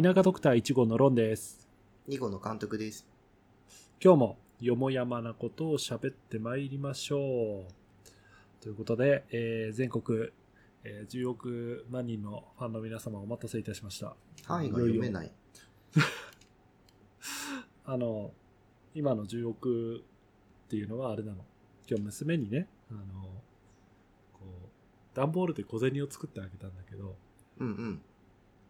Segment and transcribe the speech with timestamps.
[0.00, 1.66] 田舎ドクター1号のロンです。
[2.08, 3.06] 2号の監督です。
[4.02, 8.62] 今日もよもやまなことを喋ってまいりましょう。
[8.62, 10.28] ということで、えー全国、
[10.84, 14.14] えー10億万人のファンの皆様お待たせいたしました。
[14.44, 15.10] 範囲が読めい。
[15.10, 15.32] ない。
[17.84, 18.32] あの、
[18.94, 20.04] 今の10億
[20.66, 21.44] っていうのはあれなの？
[21.88, 23.02] 今日娘にね、あの、
[24.32, 27.16] こう、段ボールで小銭を作ってあげたんだけど、
[27.58, 28.02] うんうん。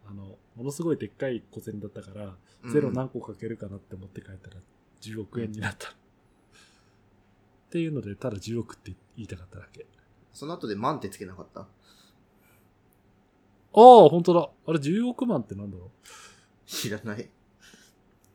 [0.09, 2.25] あの、ものすごいでっかい小銭だったから、
[2.63, 4.57] うんゼロ何個かけるかなって思って帰ったら
[4.99, 5.87] 10億円になった。
[5.89, 5.91] っ
[7.69, 9.85] ていうので、ただ10億って言いたかっただけ。
[10.33, 11.61] その後で万ってつけなかった？
[11.61, 11.65] あ
[13.73, 14.49] あ、本当だ。
[14.67, 15.89] あれ10億万ってなんだろう？
[16.65, 17.29] 知らない。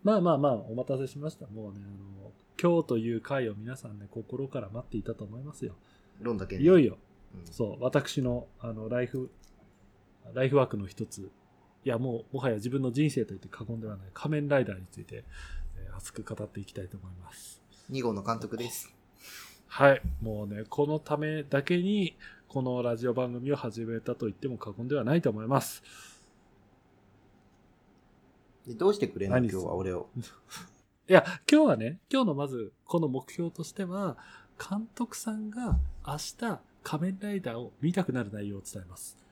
[0.02, 1.46] まあまあまあ、お待たせしました。
[1.48, 1.88] もうね、あ
[2.22, 5.74] の、今日という回を皆さんね、心から待っていたと思いますよ。
[6.20, 6.62] ロンだけね。
[6.62, 6.96] いよいよ、
[7.34, 9.30] うんそう、私の、あの、ライフ、
[10.32, 11.30] ライフワークの一つ、
[11.84, 15.24] いや、もう、もはや自分の人生と言って過言ではない仮面ライダーについて、
[15.76, 17.62] えー熱く語っていきたいと思います。
[17.92, 18.92] 2号の監督です。
[19.68, 20.02] はい。
[20.20, 22.16] もうね、このためだけに、
[22.48, 25.82] このラジオ番組を始めたと言っても過言ではないと思います。
[28.66, 29.36] でどうしてくれんの？
[29.36, 30.08] 何今日は俺を。
[31.08, 34.16] いや、今日はね、今日のまず、この目標としては、
[34.58, 39.23] 監督さんが明日、仮面ライダーを見たくなる内容を伝えます。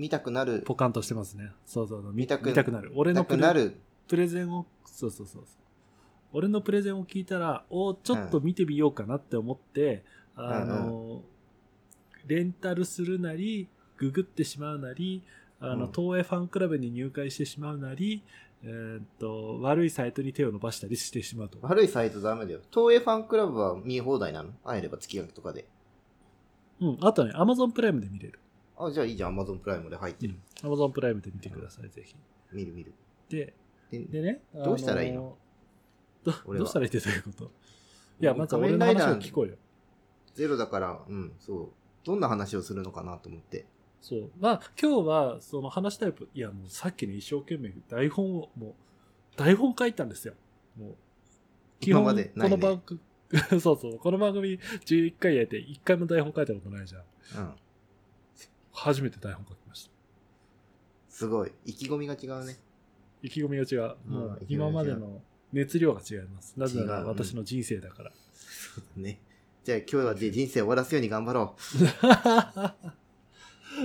[0.00, 0.62] 見たくなる。
[0.62, 1.52] ポカンとしてますね。
[1.66, 2.12] そうそうそう。
[2.12, 2.90] 見見たく見たくなる。
[2.96, 3.76] 俺のプレくなる。
[4.08, 5.62] プレゼンを、そうそうそうそう。
[6.32, 11.22] 俺のプレゼンを聞いたら、おちょっと見てみようかなって思って、あの、
[12.26, 13.68] レンタルするなり、
[13.98, 15.22] ググってしまうなり、
[15.60, 18.22] あの、うん東映ファンクラブに入会してしまうなり、
[18.62, 21.58] えーっと、悪いサイトに手を伸ばしたりしてしまうと。
[21.60, 22.60] 悪いサイトダメだよ。
[22.72, 24.50] 東映ファンクラブは見放題なの？
[24.64, 25.68] 会えれば月額とかで。
[26.80, 26.98] うん。
[27.00, 28.38] あとね、アマゾンプライムで見れる。
[28.86, 29.38] あ、じゃあいいじゃん。
[29.38, 30.34] Amazon プライムで入ってる。
[30.62, 32.14] アマゾンプライムで見てください、ぜひ。
[32.52, 32.94] 見る見る。
[33.28, 33.54] で、
[33.90, 34.42] ででね。
[34.54, 35.36] どうしたらいいの？
[36.26, 37.50] あどどうしたらいいってどういうこと？
[38.20, 39.56] いや、まず仮俺の話を聞こうよ。
[40.34, 41.68] ゼロだから、うん、そう。
[42.04, 43.66] どんな話をするのかなと思って。
[44.00, 44.30] そう。
[44.38, 50.34] まあ、今日は、その話したい、いや、もうさっきね、一生懸命台本を、もう、台本書いたんですよ。
[50.78, 50.94] もう、
[51.80, 53.00] 基本、ねこの番組、
[53.60, 57.02] そうそう、この番組11回やって1回も台本書いたことないじゃん。
[57.02, 57.54] うん。
[58.72, 59.90] 初めて台本書きました。
[61.08, 61.52] すごい。
[61.66, 62.56] 意気込みが違うね。
[63.22, 63.96] 意気込みが違う。
[64.06, 65.20] うんもう、今までの
[65.52, 66.54] 熱量が違います。
[66.56, 68.12] なぜなら私の人生だから。
[68.32, 69.20] そうだね。
[69.64, 71.54] じゃあ今日はで人生終わらすように頑張ろ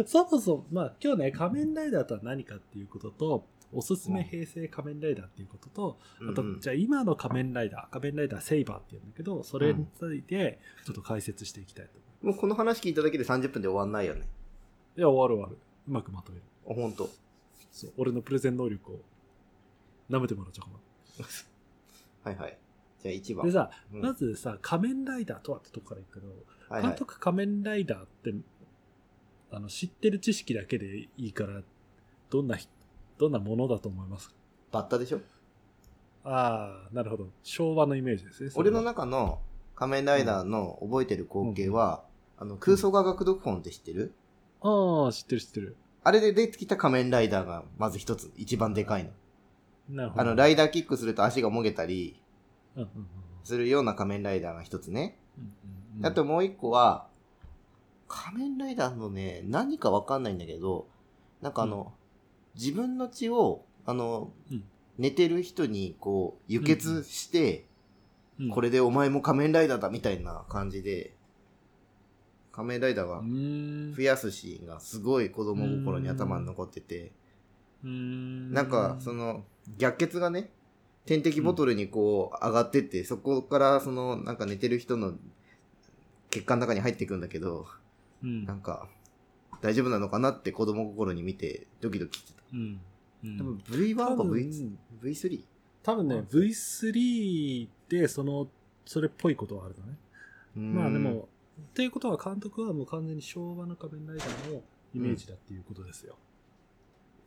[0.06, 6.32] そもそも、まあ今日ね、仮面ライダーとは何かっていうことと、おすすめ平成仮面ライダーっていうことと、う。
[6.32, 11.92] あと、うんうんじゃあ今の仮面ライダー、仮面ライダーセイバーって言うんだけど、それについてちょっと解説していきたいと
[12.24, 14.24] 思もうこの話聞いただけで30分で終わんないよね。
[14.96, 15.00] う。
[15.00, 15.58] いや、終わる終わる。
[15.88, 16.44] うまくまとめる。
[16.70, 17.10] あ、ほんと。
[17.72, 19.00] そう、俺のプレゼン能力を
[20.10, 21.30] 舐めてもらっちゃうか
[22.30, 22.58] はいはい。
[23.02, 23.38] じゃあ1な。
[23.38, 23.46] 番。
[23.48, 26.28] でさ、うんまずさ、仮面ライダーとはってとこからいくけど、
[26.70, 28.34] はいはい、監督仮面ライダーって、
[29.52, 31.62] あの、知ってる知識だけでいいから、
[32.30, 32.68] どんなひ、
[33.18, 34.30] どんなものだと思います？
[34.30, 34.36] か
[34.72, 35.20] バッタでしょ？
[36.24, 37.30] ああ、なるほど。
[37.44, 38.50] 昭和のイメージですね。
[38.50, 39.40] それは俺の中の
[39.76, 42.04] 仮面ライダーの覚えてる光景は、
[42.38, 44.14] あの空想科学読本って知ってる、
[44.68, 45.78] ああ、知ってる知ってる。
[46.04, 49.12] あれで出てきた仮面ライダーがまず一つ、一番でかいの。
[49.90, 50.22] なるほど。
[50.22, 52.20] あの、ライダーキックすると足がもげたり
[52.76, 53.08] うんうんうん
[53.44, 55.20] するような仮面ライダーが一つね。
[55.38, 57.08] うんうんうんあともう一個は、
[58.08, 60.88] 仮面ライダーのね、何かわかんないんだけど、
[61.42, 61.94] なんかあの、
[62.56, 64.64] 自分の血を、あの、うん
[64.98, 67.68] 寝てる人にこう、輸血して、
[68.40, 71.15] うんこれでお前も仮面ライダーだみたいな感じで、
[72.56, 73.22] 仮面ライダーが
[73.96, 77.12] 増やすシーンがすごい子供心に頭に残ってて、
[77.84, 79.44] なんかその
[79.78, 80.50] 逆血がね、
[81.06, 85.16] 点滴ボトルにこう上がってって、そこからそのなんか寝てる人の
[86.30, 87.68] 血管の中に入っていくんだけど、
[88.24, 88.46] うん。
[88.46, 88.88] なんか
[89.62, 92.44] 大丈夫なのかなって子供心に見てドキドキしてた。
[92.54, 92.80] うん。
[93.24, 93.38] うん。
[93.38, 94.72] 多分 V1 か多分 V2、
[95.04, 95.44] V3?
[95.84, 98.48] 多分ね、V3 でその、
[98.86, 99.98] それっぽいことはあるのね。
[100.56, 101.28] まあでも、
[101.60, 104.62] っていうことは監督はもう完全に昭和の仮面ライダーの
[104.94, 106.18] イメージだっていうことですよ。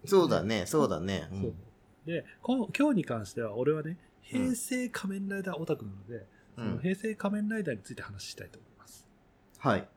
[0.04, 1.28] そうだね、そうだね。
[2.06, 6.26] でこ今日に関しては俺はね平成仮面ライダーオタクなので、う
[6.56, 6.78] そのん。
[6.78, 9.06] 平成仮面ライダーについて話したいと思います。
[9.58, 9.88] はい。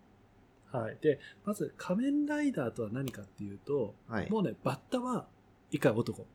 [0.71, 4.29] はい、でまず仮面ライダーとは何かっていうと、はい。
[4.29, 5.27] もうねバッタは
[5.69, 6.25] 以下男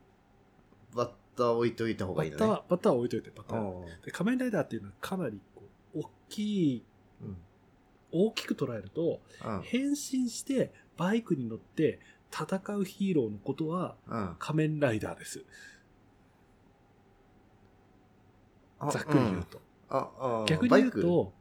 [0.95, 2.45] バッター置いといた方がいいのね。
[2.45, 5.63] バッタはバッタは置いといてバッタはで仮面ライダーっていうのはかなりこ
[5.95, 6.83] う大きい
[7.21, 7.37] うん。
[8.11, 9.61] 大きく捉えるとうん。
[9.63, 11.99] 変身してバイクに乗って
[12.31, 12.45] 戦
[12.75, 14.35] うヒーローのことはうん。
[14.39, 15.43] 仮面ライダーです
[18.79, 19.45] あざっくり言う。
[19.45, 21.33] と、うん逆に言うと。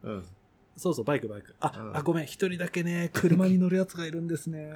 [0.76, 4.70] そうそうバイクバイクあ、うんあごめん一人だけね車に乗るやつがいるんですね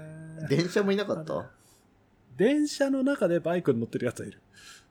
[0.48, 1.50] 電車もいなかった？
[2.38, 4.40] 電車の中でバイクに乗ってるやつがいる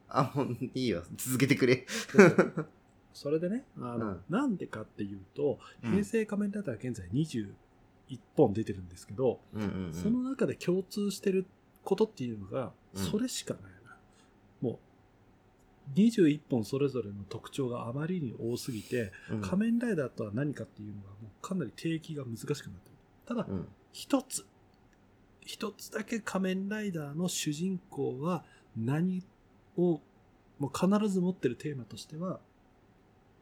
[0.08, 1.04] あ、もういいよ。
[1.18, 1.86] 続けてくれ。
[3.14, 7.48] それでねあの、うんなんでかっていうとうん平成仮面ライダーは現在21
[8.36, 9.94] 本出てるんですけど、うんうんうん。
[9.94, 11.46] その中で共通してる
[11.84, 13.96] ことっていうのが、うんそれしかないな。
[14.62, 14.80] も
[15.96, 22.74] う、21本それぞれの特徴があまりに多すぎて、うん、仮面ライダーとは何かっていうのがもうかなり定義が難しくなってる。
[23.28, 23.68] ただう、ん。
[23.92, 24.46] 一つ、
[25.42, 28.44] 一つだけ仮面ライダーの主人公は
[28.76, 29.24] 何
[29.78, 30.02] を、
[30.58, 32.40] もう必ず持ってるテーマとしては、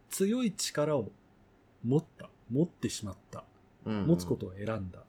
[0.10, 1.12] 強い力を
[1.84, 3.44] 持った、持ってしまった。
[3.86, 4.08] うん。
[4.08, 5.04] 持つことを選んだ。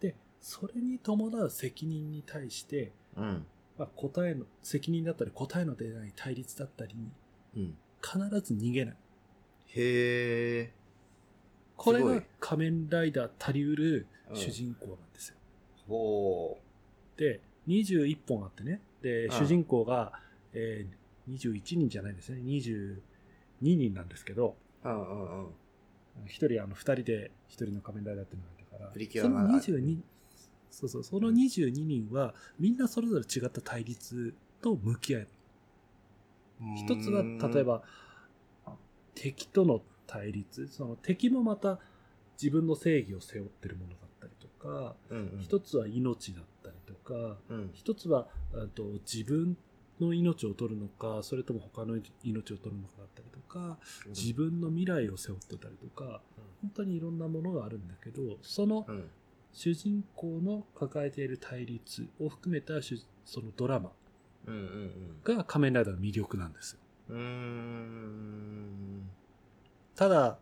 [0.00, 3.46] で、それに伴う責任に対して、うん。
[3.78, 7.10] まあ、答えの、責任だったり答えの出ない対立だったりに
[7.56, 7.76] うん。
[8.00, 8.96] 必ず逃げない。
[9.68, 10.72] へえ。
[11.76, 15.36] これが仮面ライダー足りうるうん主人公なんですよ。
[15.88, 16.58] ほ
[17.16, 18.80] で、21本あってね。
[19.02, 20.12] で、うん主人公が、
[20.52, 22.40] えー、21人じゃないんですね。
[23.64, 24.88] 22人なんですけど、う。
[24.88, 25.48] うんうんうん。
[26.26, 29.98] 一人、あの、二人で一人の仮面ライダーっていうのがいたから、プリキュそのアが22、
[30.70, 35.28] そうそう、その22人は、みんなそれぞれ違った対立と向き合える。
[36.76, 37.82] 一つは、例え、ば、
[39.14, 41.78] 敵との対立、その敵もまた
[42.40, 47.70] 自分の正義を背負ってるものだったりとか、うんうん、一つは命だったりとか、うん。
[47.72, 49.56] 一つはあと自分
[50.00, 56.20] の命を取るのか、それとも他の命を取るのかだったりとか、自分の未来を背負ってたりとか、
[56.62, 59.10] 本当にいろんなものがあるんだけど、そのうん。
[59.54, 63.92] 主人公の抱えている対立を含めた主そのドラマ
[65.22, 66.80] が仮面ライダーの魅力なんですよ。
[69.94, 70.38] ただ、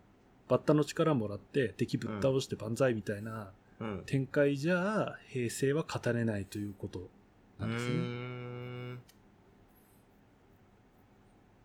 [0.49, 4.03] バッタの力もらって敵ぶっ倒して万歳みたいなうん。
[4.07, 7.09] 展開じゃ平成は語れないということう
[7.61, 7.91] なんですね。
[7.93, 9.03] ーん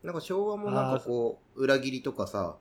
[0.07, 2.55] なんか昭和もなんかこう、裏切りとかさ、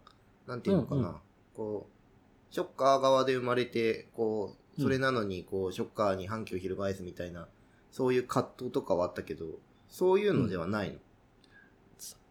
[0.48, 1.14] なんていうのかな、うんうん
[1.54, 7.46] こう、ショッカー側で生まれて、こう、それなのに、こう、ショッカーに反旗を翻すみたいな、
[7.92, 9.46] そういう葛藤とかはあったけど、
[9.88, 10.98] そういうのではない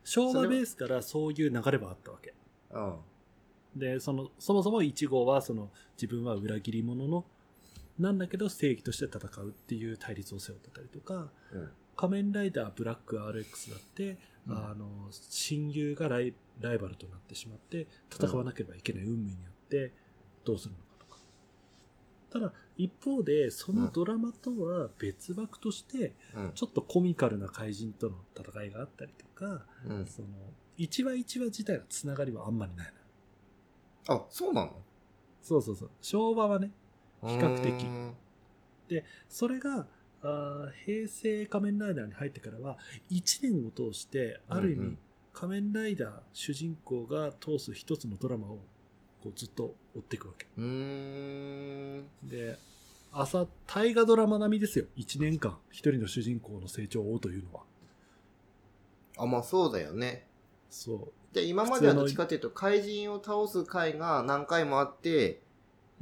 [0.03, 2.33] 昭和ベースからそういう流れはあったわけ。
[2.73, 2.99] の。
[3.73, 7.23] で、その、そもそも1号は、その、自分は裏切り者の、
[7.97, 11.71] なんだけど正義として戦うっていう対立を背負ってたりとか、うん。
[11.95, 12.09] うん。
[12.09, 19.93] 仮面ライダーブラック RX だって、うんあの、親友がライライバルとなってしまって、戦わなければいけない運命にあって、
[20.43, 21.19] どうするのかとか。
[22.31, 26.51] ただ、一方で、そのドラマとは別枠として、うん。
[26.53, 30.05] ちょっとコミカルな怪人との戦いがあったりとか、うん。
[30.05, 30.27] その、
[30.77, 32.87] 一話一話自体のつながりはあんまりない
[34.07, 34.81] のよあ、そうなの？
[35.41, 35.89] そうそうそう。
[36.01, 36.71] 昭和はね、
[37.21, 38.15] 比較的うーん
[39.29, 39.87] それが、
[40.27, 42.77] あー平成仮面ライダーに入ってからは、
[43.11, 44.97] 1年を通して、ある意味、
[45.33, 48.59] 仮面ライダー主人公が通す一つのドラマを
[49.21, 50.47] こうずっと追っていくわけ。
[52.23, 52.57] で、
[53.11, 54.85] 朝、大河ドラマ並みですよ。
[54.97, 57.63] 1年間、一人の主人公の成長をというのは。
[59.17, 60.27] あ、まあそうだよね。
[60.69, 61.35] そう。
[61.35, 65.41] で、今まではどっちかっていうと、怪人を倒す回が何回もあって、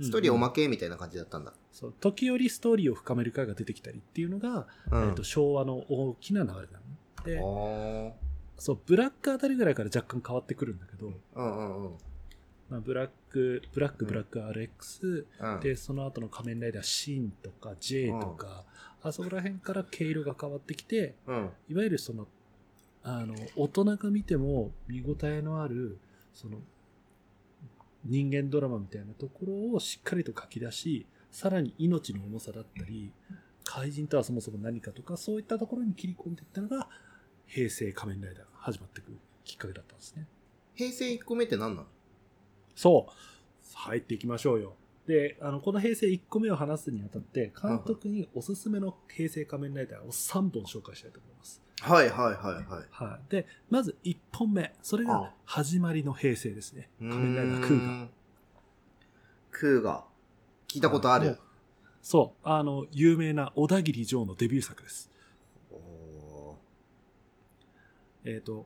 [0.02, 1.54] ストーリーおまけ、けみたいな感じだったんだ。
[1.72, 5.10] そう時折ストーリーを深める回が出てきたりっていうのが、うん。
[5.10, 6.68] えっと昭和の大きな流れなの。
[7.26, 8.14] で、あ
[8.58, 11.42] そう、ブラックあたりぐらいから若干変わってくるんだけど、あ。
[11.42, 11.92] うんうんうん。
[12.70, 15.60] まあ、ブラック、ブラック、うんブラック RX、うん。
[15.60, 18.64] で、その後の仮面ライダーシンとか J とか、
[19.02, 21.50] あそこら辺から毛色が変わってきて、うん。
[21.70, 22.28] いわゆるその、
[23.04, 26.00] あの、大人が見ても見応えのある、
[26.34, 26.60] その、
[28.06, 33.12] 人間ドラマみたいなところをしっかりと書き出し、さらに命の重さだったり、
[33.64, 36.90] 怪人とはそもそも何かとか、そういったところに切り込んでいったのが、
[37.48, 40.28] 平成仮面ライダーが始まっていくきっかけだったんですね。
[40.76, 41.88] 平成1個目って何なの？
[42.76, 43.14] そう。
[43.76, 44.76] 入っていきましょうよ。
[45.08, 51.62] で、あの、この平成1個目を話すにあたって、監督におすすめの平成仮面ライダーを3本紹介したいと思います。
[51.84, 52.64] はいはいはいはい。
[52.92, 53.32] はい。
[53.32, 54.74] で、まず1本目。
[54.82, 56.90] それあが始まりの平成ですね。
[57.00, 57.88] 仮面ライダークーガ。
[57.92, 58.08] ー。
[59.52, 60.04] クーガ。
[60.70, 61.38] 聞いたことある。
[62.02, 62.48] そう。
[62.48, 65.12] あの、有名な小田切城のデビュー作です。
[65.74, 66.58] お
[68.24, 68.66] えっ、と、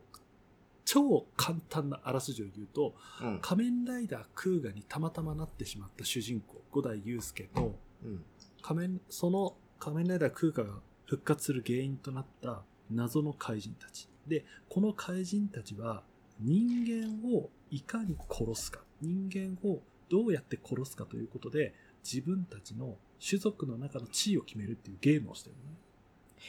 [0.86, 3.40] 超簡単なあらすじを言うと、ーうん。
[3.42, 8.24] 仮面ライダークーガにたまたまなってしまった主人公、五代祐介と、うん。
[8.62, 10.76] 仮面、その仮面ライダークーガが
[11.08, 14.10] 復活する原因となった謎の怪人たち。
[14.28, 16.04] で、この怪人たちは
[16.40, 25.78] 人間をいかに殺すか、人間をどうやって殺すかということで、自分たちの種族の中の地位を決めるっていうゲームをしてるのね。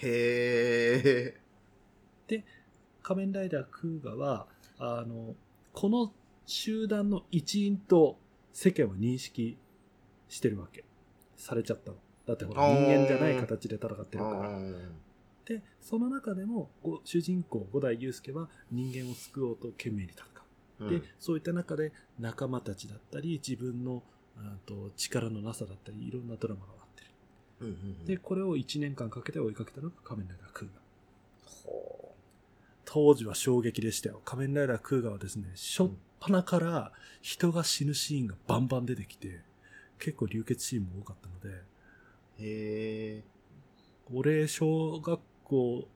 [0.03, 2.43] へー。
[3.03, 4.47] 仮面ライダークーガは、
[4.79, 5.35] あの、
[5.73, 6.13] この
[6.45, 8.19] 集団の一員と
[8.53, 9.57] 世間は認識
[10.29, 10.85] してるわけ。
[11.37, 11.97] されちゃったの。
[12.27, 14.59] だってほら、人間じゃない形で戦ってるから。
[15.55, 20.25] うんで、その中でも、ご主人公、五代祐介は人間を救おうと懸命に戦
[20.81, 20.85] う。
[20.85, 24.03] うんで、そういった中で仲間たちだったり、自分の
[24.37, 27.11] うんと力のなさだったり、いろんなドラマがあってる。
[27.61, 30.81] うんうんうんで、これを1年間かけて追いかけたのが仮面ライダークーガ。
[31.45, 32.15] ほ
[32.85, 34.23] 当時は衝撃でしたよ。
[34.25, 35.91] 仮面ライダークーガはですね、しょっ
[36.21, 39.41] ぱなから人が死ぬシーンがバンバン出てきて、
[39.99, 41.63] 結構流血シーンも多かったので、う
[42.41, 43.25] へ
[44.15, 45.89] 俺、小学校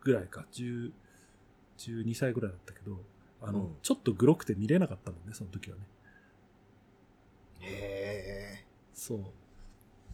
[0.00, 0.92] ぐらいか、10、
[1.78, 2.98] 12歳ぐらいだったけど、
[3.40, 5.82] あの、うんちょっとグロくて見れなかったもんね、その時はね。
[7.60, 7.64] ー。
[7.64, 9.20] へそう。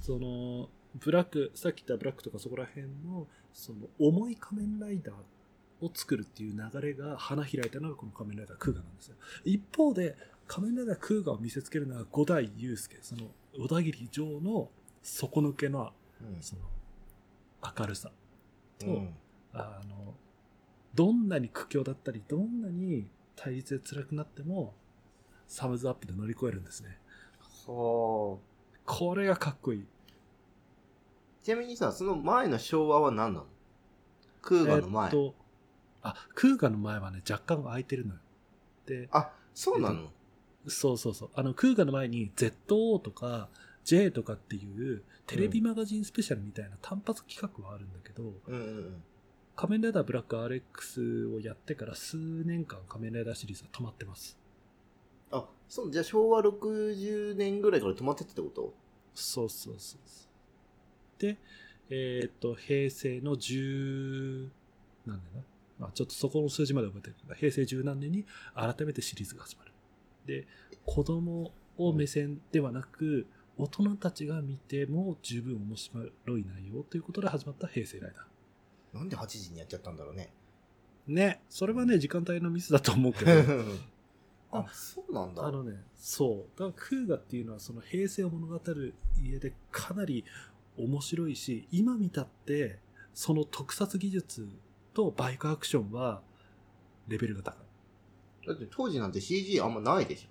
[0.00, 5.14] その、ブラック、さっき言ったブラックとかそこら辺の、その、重い仮面ライダー
[5.85, 9.17] を作るっていう流れが花開いたのがこの仮面ライダークーガなんですよ。
[9.45, 14.69] 一方で、仮面ライダークーガを見せつけるのは五代祐介、その、小田切城の
[15.03, 16.43] 底抜けの、ー。
[16.43, 16.62] その、
[17.79, 18.11] 明るさ
[18.85, 19.14] と、うん。
[19.53, 20.14] あの、
[20.95, 24.75] どんなに苦境だったり、どんなに対立で辛くなっても、
[25.47, 26.99] サムズアップで乗り越えるんですね。
[27.67, 28.38] は
[28.87, 29.87] これがかっこいい。
[29.87, 31.45] あ。
[31.45, 33.47] ちなみにさ、その前の昭和は何なの？
[34.43, 35.07] クーガの前。
[35.07, 35.35] えっと、
[36.03, 38.21] あ、クーガの前はね、若干空いてるのよ。
[38.87, 40.11] で、あ、そうなの？
[40.67, 41.31] そうそうそう。
[41.35, 43.49] あの、クーガの前に ZO とか
[43.85, 49.03] J とかっていうテレビマガジンスペシャルみたいな単発企画はあるんだけど、うんうんうん。
[49.57, 54.38] 仮面ライダーブラック RX をやってから数年間仮面ライダーシリーズは止まってます。
[55.31, 58.75] あ、そう、じゃあ昭和60年ぐらいから止まってたってこと？
[59.14, 60.26] そうそうそうそ
[61.19, 61.23] う。
[61.23, 61.38] で、
[61.91, 64.49] えーっと、平成の10
[65.07, 65.43] 何年
[65.81, 65.87] だ？
[65.87, 68.25] あちょっとそこの数字まで覚えてるけど、平成十何年に
[68.55, 69.73] 改めてシリーズが始まる。
[70.26, 70.47] で、
[70.87, 76.02] 子供を目線ではなく、大人たちが見ても十分面白
[76.38, 78.99] い内容ということで始まった平成ライダー。
[78.99, 80.32] なんで8時にやっちゃったんだろうね。
[81.06, 83.30] ね、それはね、時間帯のミスだと思うけど、
[84.50, 85.44] あ、そうなんだ。
[85.44, 86.58] あのね、そう。
[86.58, 90.25] だからクーガっていうのはその平成を物語る家でかなり
[90.78, 92.78] 面白いし、今見たって、
[93.12, 94.49] その特撮技術
[94.94, 96.23] とバイクアクションは
[97.08, 97.58] レベルが高
[98.44, 98.46] い。
[98.46, 100.28] だって当時なんて CG あんまないでし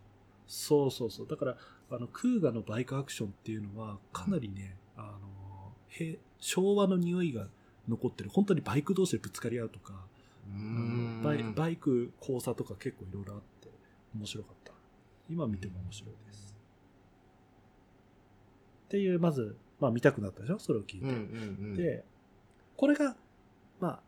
[0.48, 1.28] そうそうそう。
[1.28, 1.58] だから、
[1.96, 7.48] あの、クーガのバイクアクションっていうのは、かなりね、あの、へ昭和の匂いが
[7.88, 8.30] 残ってる。
[8.32, 9.94] 本当にバイク同士でぶつかり合うとか、
[11.24, 13.70] バイバイク交差とか結構いろいろあって、
[14.16, 14.74] 面白かった。
[15.30, 16.56] 今見ても面白いです。
[18.86, 20.60] っていう、まず、まあ見たくなったでしょ？
[20.60, 21.06] それを聞いて。
[21.06, 21.18] うんうんう
[21.74, 21.76] ん。
[21.76, 22.04] で、
[22.76, 23.16] これが、
[23.80, 24.00] まあ、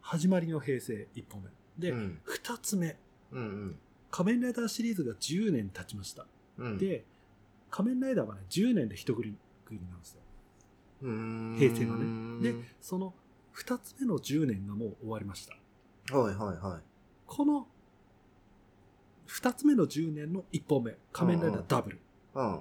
[0.00, 1.50] 始まりの平成1本目。
[1.78, 2.96] で、うん2つ目。
[3.32, 3.78] うんうん
[4.10, 6.26] 仮面ライダーシリーズが10年経ちました。
[6.58, 6.78] うん。
[6.78, 7.04] で、
[7.70, 9.36] 仮面ライダーはね、10年で一区切
[9.70, 10.20] りなんですよ。
[11.00, 13.14] 平成のねで、その
[13.56, 16.16] 2つ目の10年がもう終わりました。
[16.16, 16.82] はいはいはい。
[17.26, 17.66] この
[19.28, 21.98] 2つ目の10年の1本目、仮面ライダーダブル。
[22.34, 22.60] うん。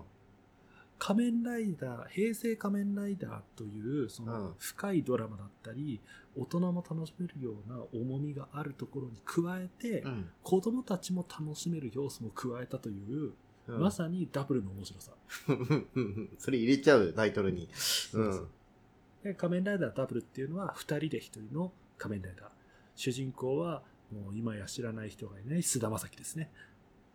[1.00, 6.02] 仮面ライダー、平成仮面ライダーという、そうんの深いドラマだったり、
[6.36, 10.30] 大人も楽しめるような重みがあるところに加えて、うん。
[10.44, 13.34] 子供たちも楽しめる要素も加えたという、
[13.68, 15.12] うんまさにダブルの面白さ。
[16.40, 17.70] それ入れちゃう、タイトルに。
[18.14, 18.48] うん。
[19.24, 22.50] で仮面ライダーダブルっていうのは2人で1人の仮面ライダー。
[22.96, 26.52] 主人公はもう今や知らない人がいない菅田将暉ですね。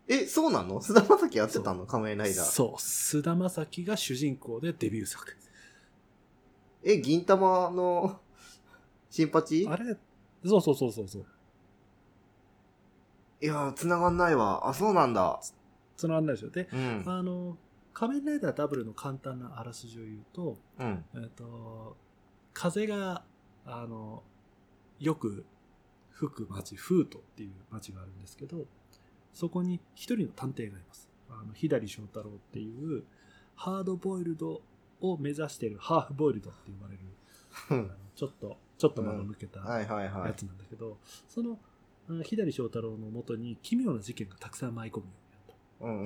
[0.09, 0.81] え、そうなの？
[0.83, 1.87] 菅田将暉やってたの？
[1.87, 2.45] 仮面ライダー。
[2.45, 2.81] そう。
[2.81, 5.37] 菅田将暉が主人公でデビュー作。
[6.83, 8.21] え、銀玉の、
[9.09, 9.67] 新八？
[9.71, 9.97] あれ？
[10.45, 11.27] そうそうそうそうそう。
[13.41, 14.69] いやー、繋がんないわ。
[14.69, 15.41] あ、そうなんだ。
[15.97, 16.51] その案内でしょ。
[16.51, 17.03] で、うん。
[17.07, 17.57] あの、
[17.93, 21.05] 仮面ライダーダブルの簡単なあらすじを言うと、うん。
[21.15, 21.97] えっと、
[22.53, 23.25] 風が、
[23.65, 24.23] あの、
[24.99, 25.45] よく
[26.11, 28.67] 吹く町、フートっていう町があるんですけど、
[29.33, 31.09] そこに一人の探偵がいます。
[31.29, 33.05] あの、左翔太郎っていう、
[33.55, 34.63] ハードボイルド
[35.01, 39.61] を目指しているハーフボイルドって言われる、ちょっと、ちょっと間の抜けた
[40.27, 40.35] や。
[40.35, 41.59] つなんだけど、その、
[42.25, 45.13] 左翔太郎のもとに奇妙な事件がたくさん舞い込むよ。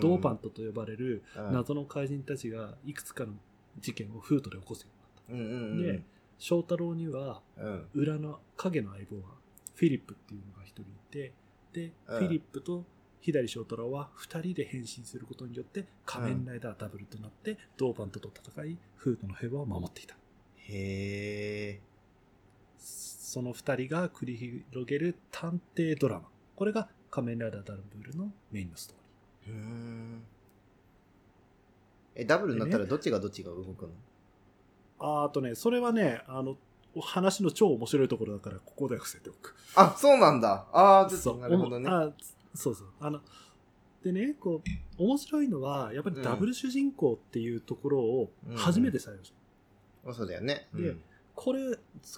[0.00, 3.32] ドーパントと呼ばれるうん謎の怪人たちがいくつかの
[3.80, 4.88] 事件をフートで起こすよ
[5.28, 5.52] うになった。
[5.52, 5.82] うんうんうん。
[5.82, 6.02] で、
[6.38, 7.86] 翔太郎にはうん。
[7.94, 9.34] 裏の影の相棒が
[9.74, 11.32] フィリップっていうのが一人いて、
[11.72, 12.84] で、うんフィリップと
[13.20, 20.14] 左翔太郎は二人で変身することによって仮面ライダーダブルとなって、ドーパントと戦い、フートの平和を守っていた。
[20.14, 21.80] へえ。
[22.78, 26.28] その二人が繰り広げる探偵ドラマ。
[26.54, 29.05] これが仮面ライダーダブルのメインのストーリー。
[32.14, 33.90] え、ダブルになったらどっちがどっちが動くの？
[34.98, 36.56] ああとね、それはね、あの、
[37.00, 39.54] 話の超面白いところだから、ここでは伏せておく。
[39.74, 40.66] あ、そうなんだ。
[40.72, 41.88] ああ、ちょっとそうなるほどね。
[41.90, 42.10] あ
[42.54, 42.88] そうそう。
[43.00, 43.20] あの、
[44.02, 44.62] でね、こ
[44.98, 49.32] う、面白いのは、やっぱりダブル主人公っていうところをうん初めて採用し
[50.04, 50.10] た。
[50.10, 50.68] あそうだよね。
[50.72, 50.94] で
[51.34, 51.60] これ、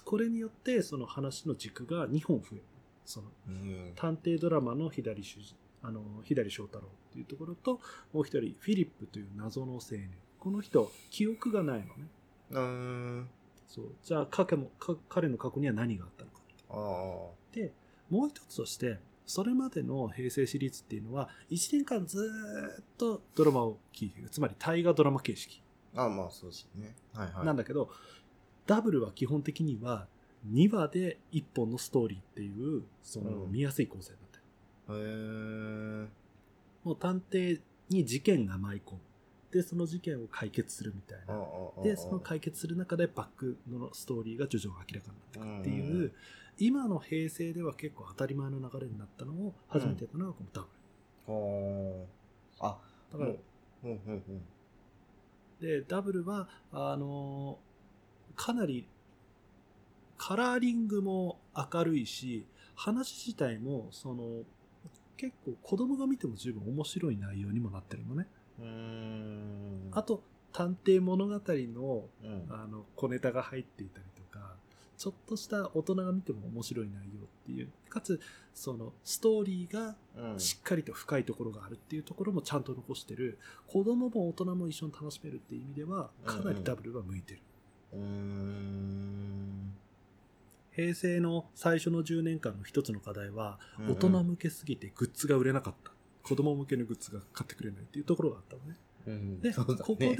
[0.05, 2.61] これによって、その話の軸が2本増える。
[3.05, 3.91] その、うん。
[3.95, 7.79] 探偵ドラマの左主人、あの、左翔太郎っていうところと、
[8.13, 10.11] もう一人、フィリップという謎の青年。
[10.39, 12.07] この人、記憶がないのね。
[12.51, 13.29] うーん。
[13.67, 13.85] そう。
[14.03, 17.55] じゃあ、彼もか彼の過去には何があったのかああ。
[17.55, 17.73] で、
[18.09, 24.29] もう一つとして、それまでの平成シリーズっていうのは、1年間ずーっとドラマを聞いている。
[24.29, 25.61] つまり大河ドラマ形式
[25.95, 26.95] ああ、まあそうですね。
[27.13, 27.45] はいはい。
[27.45, 27.91] なんだけど、
[28.65, 30.07] ダブルは基本的には
[30.51, 34.28] 2話で1本のストーリーっていう、そのうん見やすい構成になってる。
[34.89, 36.07] へえ。
[36.83, 38.99] もう探偵に事件が舞い込む。
[39.51, 41.83] で、その事件を解決するみたいな。
[41.83, 46.11] で、その解決する中でバックのストーリーが徐々に明らかになってくるっていう、うんうん
[46.61, 50.67] 今の平成では結構当たり前の流れになったのを初めてやったのがこのダブ
[51.31, 52.05] ル。
[52.59, 52.67] ああ。
[52.67, 52.77] あ、
[53.13, 53.39] だから、うん
[53.83, 54.41] うんうんうん。
[55.61, 57.59] で、ダブルは、あの
[58.35, 58.89] かなり、
[60.17, 64.43] カラーリングも明るいし、話自体も、その、
[65.19, 68.25] 結構子供が見ても十分面白い内容にもなってるのね。
[68.57, 69.89] うーん。
[69.91, 74.55] あと、探偵物語の、うん、あの、小ネタが入っていたりとか、
[74.97, 78.21] ちょっとした大人が見ても面白い内容っていう、かつ、
[78.53, 87.41] その、ストーリーがうん、しっかりと深いところがあるっていうところもちゃんと残してる、子供も大人も一緒に楽しめるっていう意味では、かなりダブルは向いてる。
[87.91, 89.73] うーん。
[90.79, 95.91] 平成の最初の10年間の一つの課題は、大人向けすぎてグッズが売れなかった。
[96.23, 98.77] 子供向けのグッズが買ってくれないっていうところがあったのね。
[99.07, 100.17] うんで、ねここで、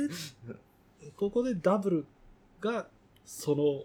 [1.15, 2.05] ここでダブル
[2.59, 2.87] が
[3.25, 3.83] その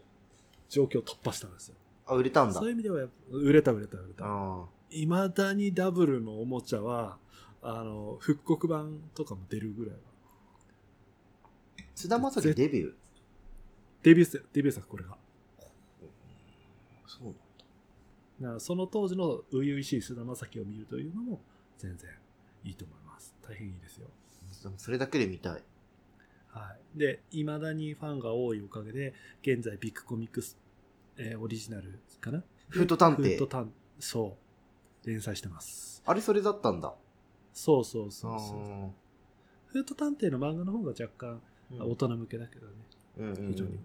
[0.69, 1.77] 状況を突破したんですよ。
[2.07, 2.55] あ、売れたんだ。
[2.55, 4.25] そういう意味では売れた売れた売れた。
[4.27, 7.19] あいまだにダブルのおもちゃは、
[7.63, 10.01] あの、復刻版とかも出るぐらいは。
[11.45, 11.83] あ。
[11.95, 12.93] 津田正樹デビュー？
[14.03, 15.17] デビュー作、デビュー作これが。
[17.19, 17.35] そう
[18.41, 21.41] だからその当時の初々しい菅田将暉を見るというのも
[21.79, 22.11] 全然
[22.65, 23.35] いいと思います。
[23.47, 24.09] 大変いいですよ。
[24.65, 24.79] なんだ。
[24.79, 25.63] それだけで見たい。
[26.49, 26.99] はい。
[26.99, 30.59] で、未だにファンが多いおかげで、現在ビッグコミックス、
[31.17, 32.43] えーオリジナルかな？
[32.69, 34.37] フート探偵フート探そ
[35.05, 35.09] う。
[35.09, 36.03] 連載してます。
[36.07, 36.95] あれそれだったんだ。
[37.53, 38.87] そうそうそうそう。
[38.87, 38.91] あ
[39.67, 42.73] フート探偵の漫画の方が若干ー大人向けだけどね。
[43.19, 43.79] うんうんうん非常に。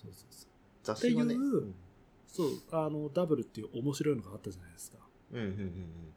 [0.00, 0.48] そうそうそう。
[0.82, 1.34] 雑誌はね。
[1.34, 1.74] っていうん
[2.34, 4.98] そう、あの、ダブルっていう面白いのがあったじゃないですか。
[5.32, 6.14] うんうん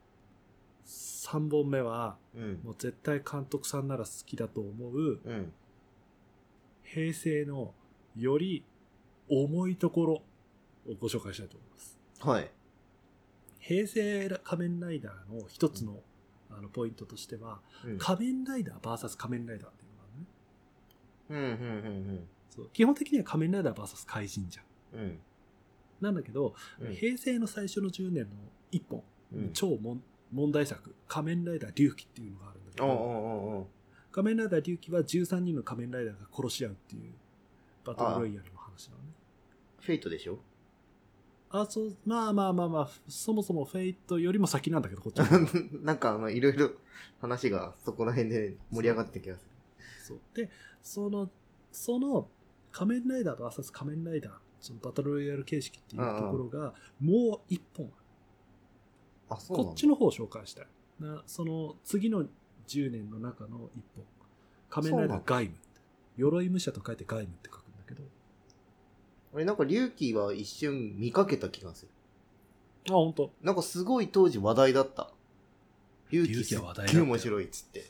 [0.88, 2.60] 3本目は、うんうん。
[2.64, 5.20] もう絶対監督さんなら好きだと思う、うん。
[5.26, 5.54] うん。
[6.84, 7.74] 平成の
[8.16, 8.64] より
[9.30, 12.00] 重いところをご紹介したいと思います。
[12.22, 12.50] はい。
[13.60, 16.00] 平成仮面ライダーの一つの,、
[16.50, 21.58] あのポイントとしては、うん仮面ライダー VS 仮面ライダーっていうのがあるね。
[21.60, 25.00] うんうんうんそう基本的には仮面ライダー VS 怪人じゃん。
[25.00, 25.20] うん。
[26.02, 26.06] うん。
[26.06, 28.30] なんだけど、うん平成の最初の10年の
[28.72, 33.68] 一本、うん超もん問題作、仮面ライダー龍騎っていうのがあるんだけど、
[34.12, 37.14] 仮面ライダー龍騎は13人の仮面ライダーが殺し合うっていう
[37.86, 39.10] バトルロイヤルの話なのね。
[39.80, 40.40] Fate でしょ？
[41.50, 45.20] あ、そう、まあまあまあまあ、そもそも Fate よりも先なんだけど、こっち
[45.82, 46.72] なんかあの、いろいろ
[47.22, 49.52] 話がそこら辺で盛り上がって気がする。
[50.04, 50.20] そう。
[50.34, 50.50] で、
[50.82, 51.30] その、
[51.72, 52.30] その、
[52.78, 57.92] 仮面ライダー VS 仮面ライダー、そのバトルロイヤル形式っていうところが、もう一本、
[59.32, 60.68] あ、そうなんだこっちの方を紹介したい。
[61.00, 62.26] なその、次の
[62.68, 64.06] 10年の中の一本。
[64.70, 65.56] 仮面ライダー鎧武。
[66.18, 68.04] 鎧武者と書いてガイムって書くんだけど。
[69.34, 71.92] 俺なんか龍騎は一瞬見かけた気がする。
[72.90, 73.32] あ、本当。
[73.42, 75.12] なんかすごい当時話題だった。
[76.12, 77.86] 龍騎は話題だった面白いっつって。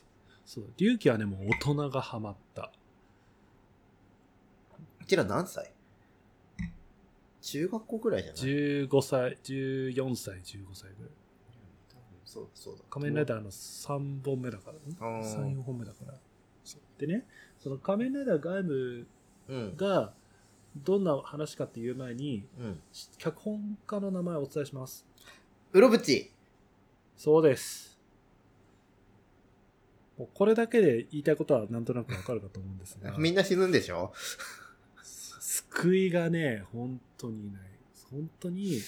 [0.46, 0.66] そう。
[0.78, 2.72] 龍騎はね、もう大人がハマった。
[5.08, 5.72] うちら何歳？
[7.42, 11.12] 中学校くらいじゃない？15歳、14歳、15歳ぐらい。
[12.26, 12.84] そうそうだ。
[12.90, 14.98] 仮面ライダーの3本目だからね。
[15.00, 16.14] あー3、4本目だから。
[16.98, 17.26] でね、
[17.58, 19.08] その仮面ライダーガイム
[19.48, 19.78] うん。
[19.78, 20.12] が
[20.76, 22.82] どんな話かっていう前に、うん。
[23.18, 25.06] 脚本家の名前をお伝えします。
[25.72, 26.34] うろぶち。
[27.16, 27.98] そうです。
[30.18, 34.12] もうこれだけで言いたいことはなんとなくわかるかと思うんですが、 みんな死ぬんでしょ？
[35.78, 37.62] 救いがね、本当にない。
[38.10, 38.80] 本当に、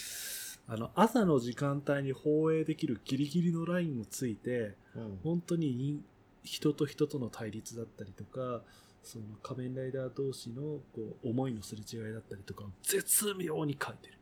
[0.67, 5.19] あの、朝の時間帯に放映できるギリギリのラインをついて、うん。
[5.23, 6.03] 本当に人
[6.43, 8.63] 人と人との対立だったりとか、
[9.03, 14.17] その仮面ライダー同士のこう思いのすれ違いだったりとかを絶妙に書いてる。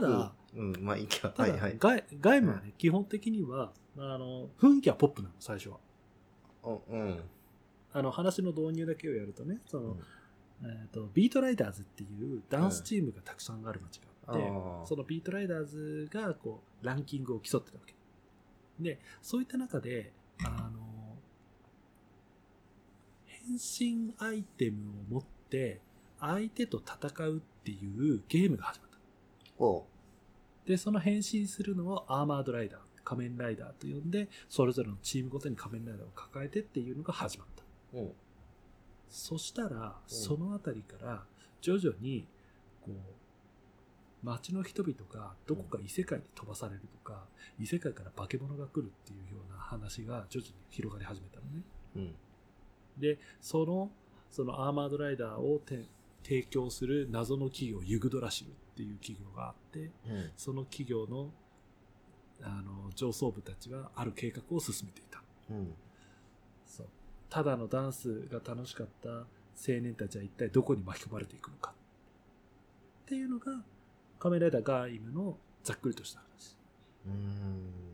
[0.00, 1.32] だ、うん、まあいいか。
[1.36, 1.76] はいはい。
[1.78, 5.78] ガイガイムはね、基本的には、あの、雰囲気はポップなの、最初は。
[6.62, 7.20] おうん。
[7.92, 10.00] あの、話の導入だけをやるとね、その、うん
[10.62, 17.94] えっ、と、ビートライダーズっていうダンスチームがたくさんある街があって、あーそのビートライダーズが、こう、ランキングを競ってたわけ。
[18.80, 20.12] で、そういった中で、
[20.44, 21.16] あの、
[23.26, 25.80] 変身アイテムを持って、
[26.20, 28.98] 相手と戦うっていうゲームが始まった。
[30.66, 37.67] で、その変身するのをアーマードライダー、仮面ライダーと呼んで、それぞれのチームごとに仮面ライダーを抱えてっていうのが始まった。
[37.92, 38.12] うん。
[39.08, 41.24] そしたら、そのあたりから、
[41.60, 42.26] 徐々に、
[42.82, 43.18] こう、
[44.22, 47.26] 街の人々がどこか異世界に飛ばされるとか、
[47.58, 51.62] 異世界から化け物が来るっていうような話が徐々に広がり始めたのね。
[51.96, 52.14] うん。
[52.98, 53.90] で、その、
[54.30, 55.86] そのアーマードライダーをて
[56.22, 60.30] 提供する謎の企業、ユグドラシルっていう企業があって、うん。
[60.36, 61.32] その企業の、
[62.42, 65.22] あの、上層部たちはある計画を進めていた。
[65.50, 65.74] うん。
[67.30, 69.24] ただのダンスが楽しかった青
[69.80, 71.72] 年たちは一体どこに巻き込まれていくのか。
[73.02, 73.64] っていうのが、
[74.18, 76.56] 仮面ライダーガイムのざっくりとした話。
[77.06, 77.88] うん。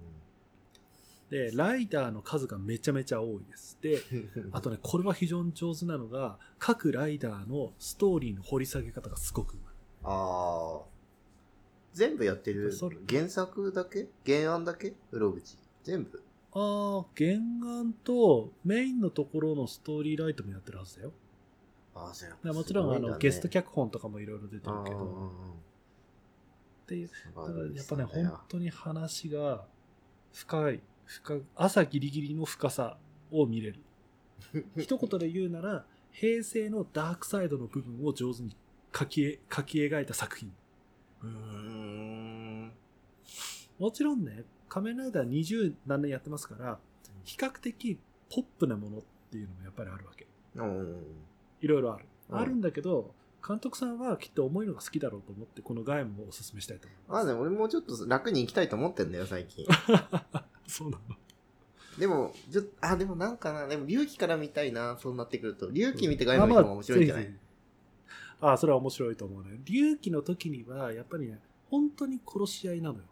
[1.31, 3.79] で、ライダーの数がめちゃめちゃ多いです。
[3.81, 4.03] で、
[4.53, 9.75] あとね、これは非常に上手なのが、各ライダーのストーリーの掘り下げ方がすごくうまい。
[10.05, 10.95] ああ。
[11.93, 12.73] 全部やってる
[13.09, 14.09] 原作だけ？
[14.27, 14.95] 原案だけ？
[15.85, 16.24] 全部。
[16.55, 17.33] ああ、原
[17.79, 21.13] 案とメインのところのストーリーライトもやってるはずだよ。
[21.95, 25.33] ああ、そうやもちろん、あの、ゲスト脚本とかもいろいろ出てるけど、
[26.85, 29.67] っていう、すだからやっぱね、本当に話が
[30.33, 32.99] 深い、深い、朝ギリギリの深さ
[33.33, 33.81] を見れる。
[34.79, 38.57] 一言で言うなら、平成のダークサイドの部分を上手に
[38.97, 40.53] 書きえ書き描いた作品。
[41.23, 42.73] うーん。
[43.79, 46.81] もちろんね、仮面ライダー20何年やってますから、
[47.23, 47.97] 比較的
[48.29, 50.27] ポップなものっていうのもやっぱりあるわけ。
[50.57, 50.97] うん。
[51.61, 52.05] いろいろある。
[52.31, 53.15] うんあるんだけど、
[53.47, 57.27] 監督さんはきっと重いのが好きだろうと思って、このガイムをおすすめしたいと思います。
[57.29, 59.65] でも俺もちょっと楽に行きたいと思ってんだよ、最近。
[60.67, 61.17] そうなの。
[62.01, 65.71] でも、ちょっと、あ、でもなんかな、でも龍騎から見たいな、そうなってくると。
[65.71, 67.27] 龍騎見てガイムの方が面白いんじゃない？
[67.27, 67.29] あ
[68.41, 69.61] まああそれは面白いと思うね。
[69.67, 71.39] 龍騎の時には、やっぱりね、
[71.71, 73.05] 本当に殺し合いなのよ。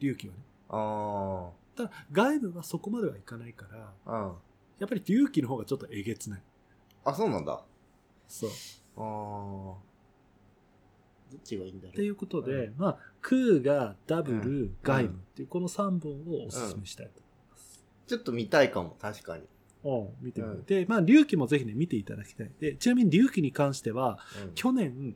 [0.00, 0.40] 龍騎はね。
[0.70, 4.28] あただ、外部はそこまではいかないから、あ。
[4.28, 4.34] あ
[4.78, 6.42] やっぱり龍騎の方がちょっとえげつない。
[7.04, 7.10] あ。
[7.10, 7.52] あ、そうなんだ。
[7.52, 7.64] あ
[8.28, 8.50] そう。
[8.96, 9.76] あ。
[11.30, 11.92] どっちがいいんだろう。
[11.92, 17.22] っていうことで、うまあ、クーがダブうル、ガイムっていうこの3本をおすすめしたいと
[18.06, 19.44] ちょっと見たいかも、確かに。
[19.82, 20.16] 思います。
[20.20, 20.74] うん、見てみて。
[20.74, 22.50] うんで、まあ、龍騎もぜひね、見ていただきたい。
[22.58, 25.14] で、ちなみに龍騎に関しては、うん去年、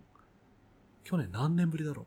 [1.02, 2.06] 去年何年ぶりだろう？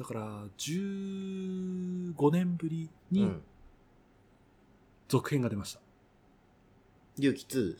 [0.00, 3.42] だから、15年ぶりにうん。
[5.08, 5.80] 続編が出ました。
[7.18, 7.76] 龍騎2。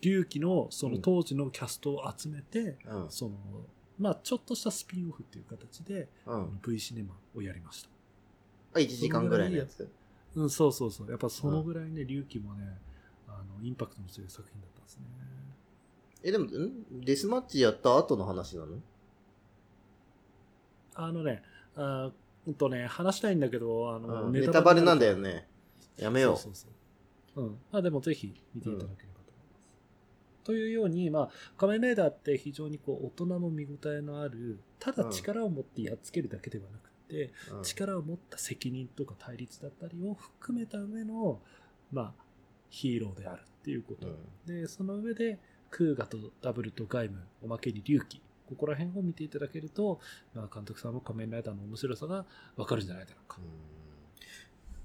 [0.00, 3.10] 龍騎のその当時のキャストを集めて、うん。
[3.10, 3.32] その、
[3.98, 6.58] まあ、ちょっとしたスピンオフっていう形で、うん。
[6.66, 7.90] V シネマをやりました。
[8.76, 9.86] あ、1時間ぐらいのやつ？
[10.36, 11.10] うん、そうそうそう。
[11.10, 12.64] やっぱそのぐらいね、龍騎もね、
[13.28, 15.02] あの、インパクトの強い作品だったんですね。
[16.22, 17.04] え、でも、ん？
[17.04, 18.78] デスマッチやった後の話なの？
[21.04, 21.42] あのね、
[21.76, 22.10] あ
[22.46, 25.30] うんとね、話したいんだけど、あの、うんネタバレなんだよね。
[25.34, 25.48] ね。
[25.96, 26.36] やめよう。
[26.36, 26.72] そうそう
[27.34, 27.44] そう。
[27.44, 27.58] うん。
[27.70, 30.44] まあでもぜひ見ていただければと思います。
[30.44, 41.40] というように、まあ、仮面ライダーって非常にこう、大人の見応えのある、ただ力を持ってやっつけるだけではなくて、うん力を持った責任とか対立だったりを含めた上の、
[41.92, 42.24] まあ、
[42.68, 44.06] ヒーローであるっていうこと。
[44.46, 45.38] で、その上で、
[45.70, 50.00] クーガとダブルとガイム、おまけに龍騎、ここら辺を見ていただけると、
[50.34, 53.38] まあ、監督さんも仮面ライダーの面白さがわかるんじゃないだろうか。
[53.38, 53.44] うん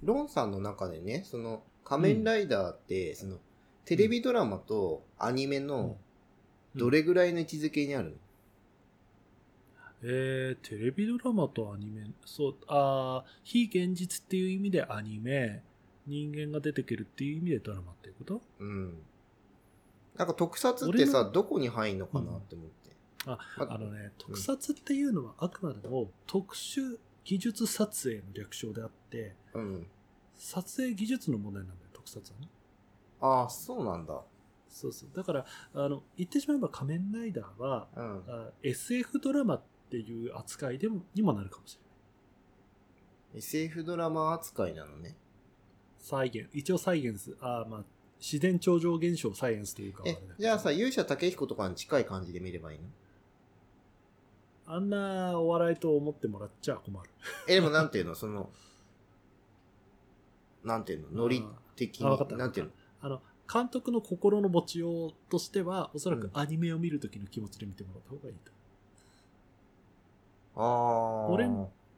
[0.03, 3.39] ロンさんの中でね、その仮面ライダーって、その
[3.85, 5.97] テレビドラマとアニメの
[6.75, 8.15] どれぐらいの位置づけにあるの、
[10.03, 15.63] えー、テレビドラマとアニメ、そう、あー非現実っていう意味でアニメ、
[16.05, 18.41] 人間が出てくるっていう意味でドラマっていうこと？
[18.59, 18.97] うん。
[20.17, 22.84] なんか特撮って俺さ、どこに入んのかなって思って。
[23.25, 29.87] あまあのね、特撮っていうのはあくまでも特殊技術撮影の略称であって、うん。
[30.35, 32.49] 撮影技術の問題なんだよ、特撮はね。
[33.21, 34.21] ああ、そうなんだ。
[34.69, 35.09] そうそう。
[35.15, 38.23] だから、あの、言ってしまえば仮面ライダーは、うん。
[38.27, 41.79] あ SF ドラマっていう扱いでもにもなるかもしれ
[43.33, 43.39] ない。
[43.39, 45.15] SF ドラマ扱いなのね。
[45.97, 47.83] 再現、一応サイエンス、あーまあ、
[48.19, 50.03] 自然超常現象サイエンスというか
[50.37, 52.85] じゃあさ、勇者武彦とかに近い感じで見ればいいの？
[54.67, 57.09] あんなお笑いと思ってもらっちゃ困る。
[57.47, 58.15] え、でもなんていうの？
[58.15, 58.49] その、
[60.63, 61.23] なんていうの？
[61.23, 61.43] ノリ
[61.75, 62.39] 的あわかったに。
[62.39, 62.71] なんていうの？
[63.01, 68.51] あの、監督の心の持ちようとしては、おそらくうんアニメを見るときの気持ちで見てもらった方がいいと。
[70.55, 71.27] ああ。
[71.27, 71.47] 俺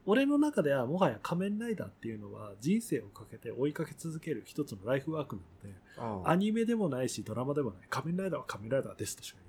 [0.05, 5.77] 俺の中ではもはや仮面ライダーっていうのは人生をかけて追いかけ続ける一つのライフワークなので、
[6.21, 7.79] うんアニメでもないしドラマでもない。
[7.89, 9.39] 仮面ライダーは仮面ライダーですとしか。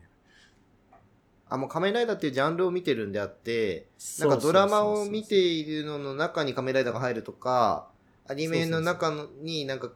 [1.51, 3.89] あ、もう仮面ライダーっていうジャンルを見てるんであって、
[4.21, 7.89] なんかドラマを見ているのの中に仮面ライダーが入るとか、
[8.27, 9.91] アニメの中のになんか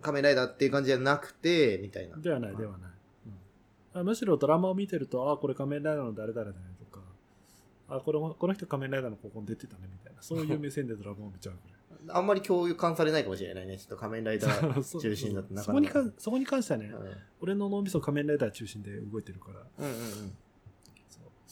[0.00, 2.16] 仮面ライダーっていう感じじゃなくて、みたいな。
[2.16, 2.90] ではない、ではない。
[3.26, 3.32] うん
[3.94, 7.04] あむしろドラマを見てると、あ、これ仮面ライダーの誰々だねとか、
[7.90, 11.82] あ、このこの人仮面ライダーのここに出てたねみたいな、そういう目線でドラマを見ちゃうぐらい。
[12.08, 13.76] あんまり共有感されないかもしれないね。
[13.76, 15.92] ちょっと仮面ライダー中心だとなそかなか。
[15.92, 19.60] こにかそこに関してはね、うん俺の脳みそ仮面ライダー中心で動いてるから。
[19.78, 20.36] うんうんうん。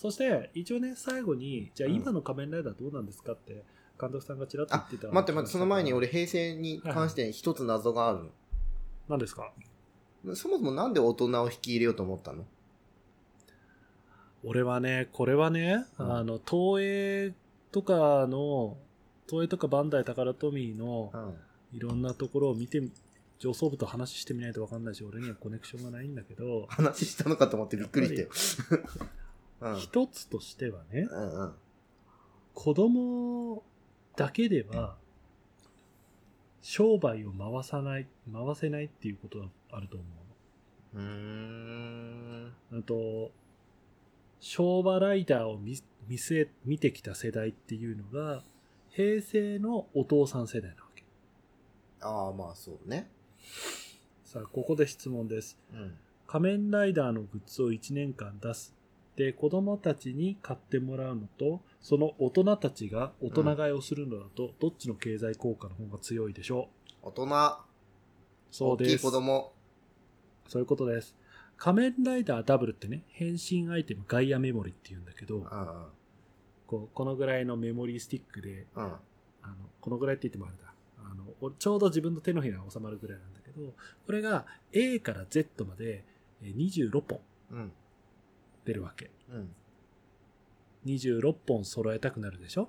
[0.01, 3.65] そして、一応ね、最後に、じゃあうん今の仮面ライダーどうなんですかって、
[4.01, 5.09] 監督さんがちらっと言ってた。
[5.13, 8.31] 待って待って、その前に俺、平成に関して一つ謎がある
[9.11, 9.53] 何ですか？
[10.25, 10.35] の。
[10.35, 12.47] そもそもなんで大人を引き入れようと思ったの？
[14.43, 17.35] 俺はね、これはね、うんあの、東映
[17.71, 18.79] とかの、
[19.29, 21.35] 東映とかバンダイ宝トミーのうん。
[21.73, 22.91] いろんなところを見てみ、
[23.39, 28.29] 上層部と話してみないと分かんないし、俺にはコネクションがないんだけど、 話したのかと思ってびっくりしたよ。
[29.61, 29.77] うん。
[29.77, 31.55] 一つとしてはね、うんうん。
[32.55, 33.63] 子供
[34.17, 34.97] だけでは、
[36.63, 40.07] 商売を回さない、回せないっていうことがあると思
[40.95, 41.03] うの。
[41.03, 42.53] うーん。
[42.73, 43.31] あと、
[44.41, 48.43] 昭和ライダーを見見据え、見てきた世代っていうのが、
[48.91, 51.05] 平成のお父さん世代なわけ。
[52.01, 53.09] ああ、まあそうね。
[54.25, 55.59] さあ、ここで質問です。
[55.73, 55.95] うん。
[56.27, 58.75] 仮面ライダーのグッズを1年間出す。
[59.21, 66.71] で、子供たちに買ってもらうのと、その大人たちが大人買いをするのだと、どっちの経済効果の方が強いでしょ
[67.03, 67.27] う大人、
[68.51, 68.95] そうです。
[68.95, 69.53] 大きい子供。
[70.49, 71.15] そういうことです。
[71.59, 75.47] 仮面ライダーダブルってね、変身アイテムガイアメモリって言うんだけど。
[76.67, 78.85] こうこのぐらいのメモリースティックで、うん。
[78.85, 80.73] あのこのぐらいって言ってもあれだ。
[80.97, 83.75] あのおちょうど自分の手のひらが収まるぐらいなんだけど、
[84.07, 86.07] これが A から Z まで
[86.43, 87.73] えー26本うん。
[88.71, 89.11] 出るわけ。
[89.31, 89.55] うん。
[90.87, 92.69] 26本揃えたくなるでしょ？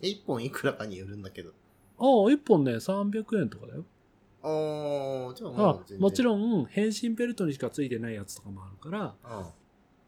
[0.00, 1.50] 一本いくらかによるんだけど。
[1.98, 3.84] ああ、1本ね、300円とかだよ。
[4.42, 5.80] ああ、じゃあ。
[5.98, 6.24] もちん。
[6.24, 9.46] ろん、変身ベルトにしかついてないやつとかもあるから、うん。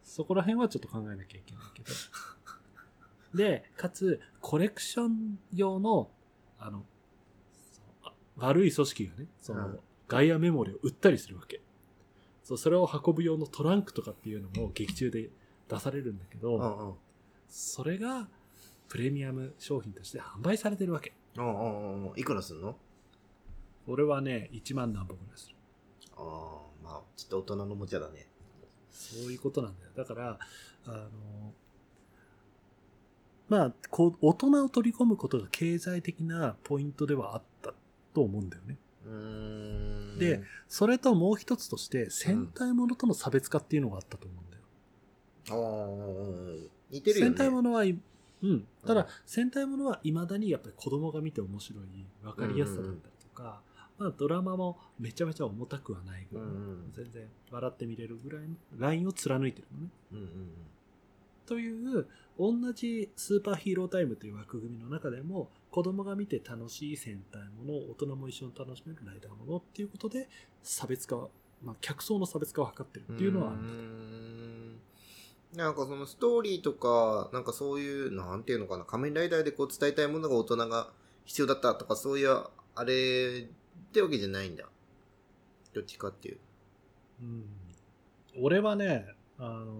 [0.02, 1.88] そこら辺はちょっと考えなきゃいけないけど。
[3.38, 6.10] で、かつ、コレクション用の、
[6.58, 6.84] あの、
[8.36, 11.62] 悪い組織がね、その、うんガイアメモリを売ったりするわけ。
[12.42, 15.30] そう、それを運ぶ用のトランクとかっていうのも劇中で
[15.68, 16.94] 出されるんだけど、うんうん。
[17.48, 18.28] それが
[18.88, 21.12] プレミアム商品として販売されてるわけ。
[21.36, 22.18] うんうんうん。
[22.18, 22.76] いくらすんの？
[23.86, 25.56] これはね、1万何本ぐらいする。
[26.16, 28.28] ああ、まあ、ちょっと大人のおもちゃだね。
[28.90, 29.90] そういうことなんだよ。
[29.96, 30.38] だから、
[30.86, 31.08] あの、
[33.48, 37.74] まあ、こう、大人を取り込むことが経済的なポイントではあった
[38.14, 38.76] と思うんだよね。
[39.06, 40.01] うーん。
[40.18, 44.62] で、それともう一つとして、戦隊ものとの差別化っていうのがあったと思うんだよ。
[45.50, 47.30] ああ、似てるよね。
[47.30, 47.98] 戦隊ものはい、
[48.42, 48.66] うん。
[48.86, 51.84] ただ、戦隊ものは未だにやっぱり子供が見て面白い、
[52.24, 53.62] わかりやすさだったりとか、
[53.98, 56.46] まあドラマもめちゃめちゃ重たくはないぐらい、
[56.92, 59.90] 全然笑って見れるぐらいのラインを貫いてるのね。
[60.12, 60.50] うんうんうん。
[61.52, 62.06] という
[62.38, 70.30] 同じスーパーヒーロータイムという枠組みの中でも子供が見て楽しい戦隊もの大人も一緒に楽しめるライダーものっていうことで
[70.62, 71.28] 差別化、
[71.62, 74.78] まあ、客層の差別化を図ってるっていうのはある
[75.54, 80.88] なんかそのストーリーとか、なんかそういう、なんていうのかな、仮面ライダーでこう伝えたいものが大人が
[81.26, 84.64] 必要だったとか、そういう、あれってわけじゃないんだ。
[85.74, 86.38] どっちかっていう。
[87.20, 87.44] うん
[88.40, 89.04] 俺はね、
[89.38, 89.74] あの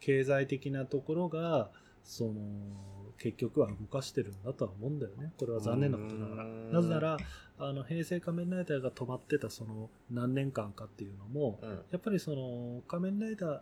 [0.00, 1.70] 経済的なところが
[2.04, 2.34] その
[3.18, 5.32] 結局は動かしてるんだとは思うんだよね。
[5.38, 6.44] これは残念なことながら。
[6.44, 7.16] なぜなら
[7.58, 11.70] あの平成仮面ライダーが止まってたその何年間かっていうのもうん。
[11.90, 13.60] やっぱりその仮面ライダー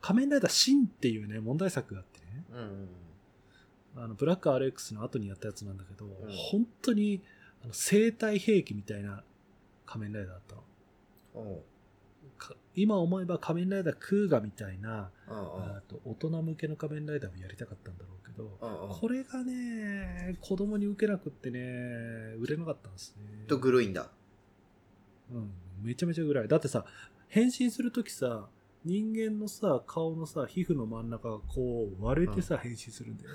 [0.00, 2.44] 仮面ライダーシンっていうね問題作があってね。
[2.52, 4.02] うん。
[4.02, 6.08] あのブラック RX の後にやったやつなんだけど、ん。
[6.50, 7.22] 本当に
[7.62, 9.22] あの生体兵器みたいな
[9.86, 10.54] 仮面ライダーだった
[11.40, 11.60] の
[12.82, 15.34] 今思えば仮面ライダークーガみたいなうん。
[15.34, 18.98] あと大人向けの仮面ライダーをやりたかったんだろうけど、うん。
[19.00, 21.60] これがね、子供に受けなくってね、
[22.38, 23.44] 売れなかったんですね。
[23.46, 24.10] とグロいんだ。
[25.30, 25.50] うん、
[25.82, 26.48] めちゃめちゃぐらい。
[26.48, 26.86] だってさ、
[27.28, 28.48] 変身するときさ、
[28.84, 33.30] 人間のさ、顔のさ、皮膚の真ん中がこう割れてさ、変身するんだよ。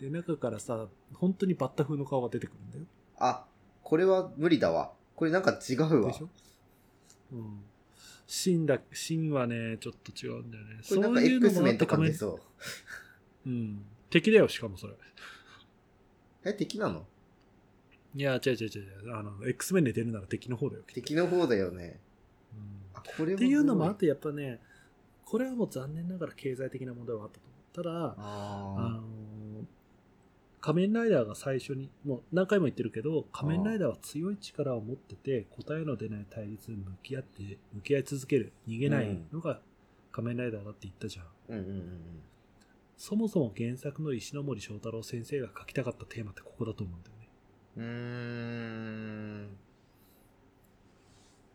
[0.00, 2.84] で、中からさ、本当にバッタ風の顔が出てくるんだよ。
[3.18, 3.44] あ、
[3.82, 4.92] これは無理だわ。
[5.14, 6.22] これなんか違うわでし。
[6.22, 6.28] ょ？
[7.32, 7.60] うん。
[8.26, 10.80] 芯だ、芯はね、ちょっと違うんだよね。
[10.88, 12.40] これなんかそういうの X もあメンとか出そ
[13.46, 13.50] う。
[13.50, 13.84] うん。
[14.10, 14.94] 敵だよ、しかもそれ。
[16.44, 17.06] え、敵なの？
[18.14, 19.14] いや、違う違う違う。
[19.14, 20.82] あの、X メンで出るなら敵の方だよ。
[20.86, 21.98] 敵の方だよね。
[22.52, 22.60] うん
[22.94, 24.60] あ、これはっていうのもあっグて、やっぱね、
[25.24, 27.74] これはもう残念ながら経済的な問題はあったと思う。
[27.74, 29.02] ただ、あの
[30.64, 39.60] 仮面ライダーが最初に、もう何回も言ってるけど、仮面ライダーは強い力を持ってて、答えの出ない対立に向き合って、向き合い続ける、逃げないのが
[40.10, 41.26] 仮面ライダーだって言ったじゃん。
[41.26, 41.28] あ。
[41.50, 42.00] うんうんうん
[42.96, 47.28] そもそも原作の石ノ森章太郎先生が書きたかったテーマってここだと思うんだよね。
[47.76, 49.58] うん。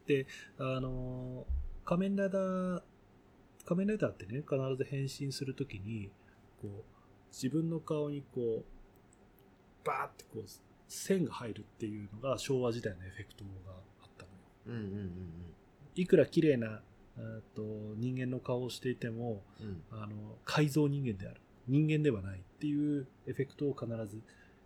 [0.08, 0.28] う
[0.60, 2.82] あのー仮面ライダー、
[3.66, 6.12] 仮面ライダーってね、必ず変身するときに、
[6.62, 6.84] こう、
[7.32, 8.79] 自分の顔にこう、
[9.90, 10.50] バーってこう、
[10.88, 14.26] 線が入るっていうのが昭和時代のエフェクトがあった
[14.70, 14.82] のよ。
[14.82, 14.92] ーん。
[14.92, 15.22] うんうん
[15.96, 16.82] いくら綺麗な、
[17.18, 17.62] えーと
[17.98, 20.04] 人間の顔をしていても、うんうん。
[20.04, 21.42] あの、改造人間である。
[21.68, 24.22] 人間ではないっていうエフェクトを必ず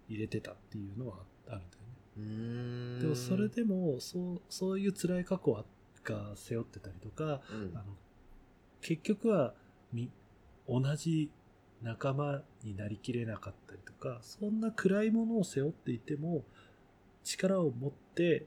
[0.09, 1.15] 入れてたっていうのは
[1.47, 1.93] あるんだよね。
[2.17, 2.99] うーん。
[2.99, 5.65] でもそれでも、そう、そういう辛い過去
[6.03, 7.86] が背負ってたりとか、うんあの
[8.81, 9.53] 結局は
[9.93, 10.12] み
[10.67, 11.31] 同じ
[11.83, 16.43] 仲間になりきれなかったりとかそんな暗いものを背負っていても
[17.23, 18.45] 力を持って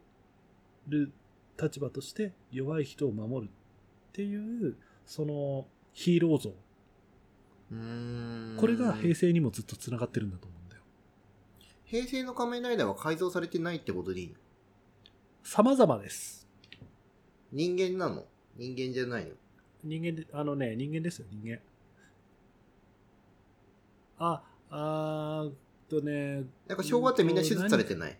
[0.88, 1.12] る
[1.60, 6.50] 立場として弱い人を守るっていうそのヒーロー像。
[8.60, 10.82] これが平成にもずっとつながってるんだと思うんだよ。
[11.84, 14.34] 平成の仮面ライダーは改造されてないってことでいいの？
[15.42, 16.46] 様々です。
[17.52, 18.24] 人間なの？
[18.56, 19.32] 人間じゃないの？
[19.84, 21.58] 人間であのね人間ですよ人間
[24.18, 25.54] ああーっ
[25.88, 28.18] とねなんか昭和ってみんな手術されてない？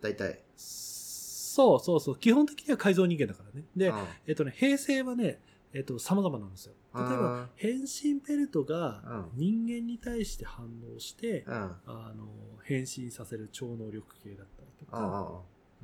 [0.00, 0.40] 大体。
[0.56, 2.16] そうそうそう。
[2.16, 3.66] 基本的には改造人間だからね。
[3.76, 5.40] で、あえっとね、平成はね、
[5.72, 6.74] えっと、様々なんですよ。
[6.94, 9.02] 例えば変身ベルトが
[9.36, 11.52] うん人間に対して反応して、うん。
[11.54, 12.26] ああの、
[12.64, 15.02] 変身させる超能力系だったりとか、あ。
[15.02, 15.06] あ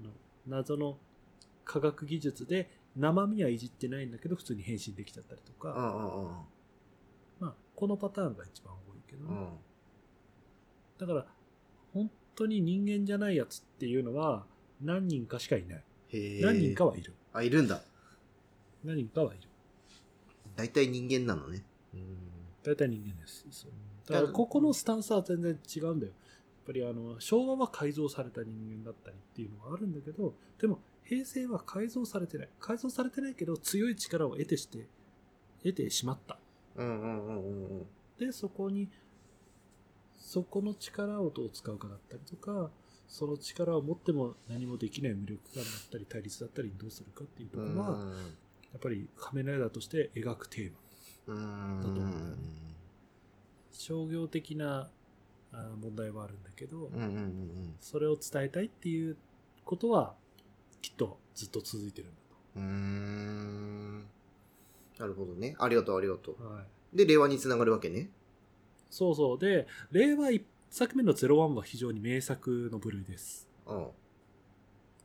[0.02, 0.10] の
[0.46, 0.98] 謎の
[1.64, 5.52] 科学技術で生身はいじってないんだけど、普通に変身できちゃったりと。
[5.52, 6.46] か、あ
[7.40, 8.72] まあ、このパターンが一番
[9.16, 9.32] けどあ。
[9.32, 9.58] うね、ん。
[10.98, 11.26] だから、
[11.92, 14.44] 本当に人間じゃないやつっていうのは
[14.82, 15.82] 何人かしかいない。
[16.42, 17.14] 何人かはいる。
[17.32, 17.82] あ、いるんだ。
[18.84, 19.48] 何人かはいる。
[20.54, 21.64] 大体人間なのね。
[21.94, 22.00] うん。
[22.62, 23.46] 大体人間です。
[23.50, 23.70] そう
[24.08, 26.12] だからここのスタンスは全然違うんだよ。
[26.12, 26.18] や
[26.62, 32.48] っぱりあの昭和は改造された人間だったりっていうのがあるんだけど、でも平成は改造されてない。
[32.60, 34.86] 改造されてないけど強い力を得てして、
[35.62, 36.38] 得てしまった。
[36.76, 37.86] うんうんうんうんうん。
[38.18, 38.88] で、そこに、
[40.26, 42.70] そこの力をどう使うかだったりとか、
[43.06, 47.98] その力を持っても何もできない無力感だったり対立だったりにどうするかっていうところは、
[48.72, 50.72] やっぱり仮面ライダーとして描くテー
[51.28, 51.34] マ。
[51.34, 51.80] うん。
[51.80, 52.42] だと思うんだよね
[53.70, 54.88] 商業的な
[55.52, 56.90] あ問題はあるんだけど、
[57.80, 59.16] それを伝えたいっていう
[59.64, 60.16] ことは
[60.82, 62.10] きっとずっと続いてるん
[62.56, 62.62] うん。
[62.62, 62.68] うー
[64.00, 64.06] ん。
[64.98, 65.54] なるほどね。
[65.60, 66.54] ありがとうありがとだと。
[66.54, 66.64] はい、
[66.94, 66.96] う。
[66.96, 68.10] で、令和につながるわけね。
[68.90, 69.38] そうそう。
[69.38, 73.48] で、令和1作目の01は非常に名作の部類です。
[73.66, 73.86] うん。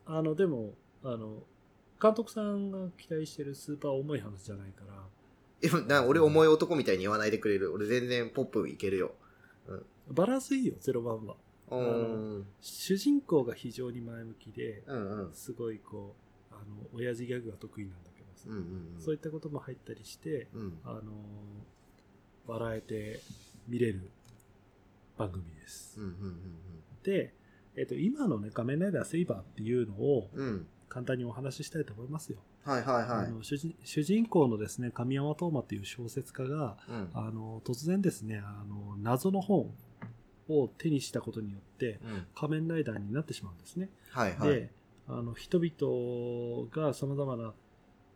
[0.06, 0.74] あの、でも、
[1.04, 1.44] あの、
[2.02, 5.04] 監督さんが期待してるスーパー重い話じゃないから、
[5.64, 7.72] えな俺重い男みたいに言わないでくれる。
[7.72, 9.14] 俺全然ポップいけるよ。
[10.10, 11.36] バランスいいよ、ゼロ番は。
[11.70, 12.48] うーん。
[12.60, 15.34] 主人公が非常に前向きで、うんうん。
[15.34, 16.16] すごいこ
[16.52, 19.02] う、あの、親父ギャグが得意なんだけどさ、うんうんうん。
[19.02, 20.80] そういったことも入ったりして、うん。
[20.84, 21.02] あの、
[22.48, 23.22] 笑えて
[23.72, 24.11] 見れる
[25.17, 25.99] 番組です。
[25.99, 26.38] うんうん
[27.03, 27.34] で、
[27.76, 30.53] えっ、と、今のね、仮面ライダーセイバーっていうのをうんうん。
[30.53, 30.67] うん。
[30.88, 32.38] 簡単にお話ししたいと思いますよ。
[32.65, 33.26] はいはいはい。
[33.28, 37.09] あの主人主人公のですね、神山東馬っていう小説家が、うん。
[37.13, 39.74] あの、突然ですね、あの、謎の本
[40.49, 42.28] を手にしたことによって、うん。
[42.36, 43.89] 仮面ライダーになってしまうんですね。
[44.09, 44.49] はいはい。
[44.49, 44.72] で、
[45.07, 47.53] あの、人々が様々な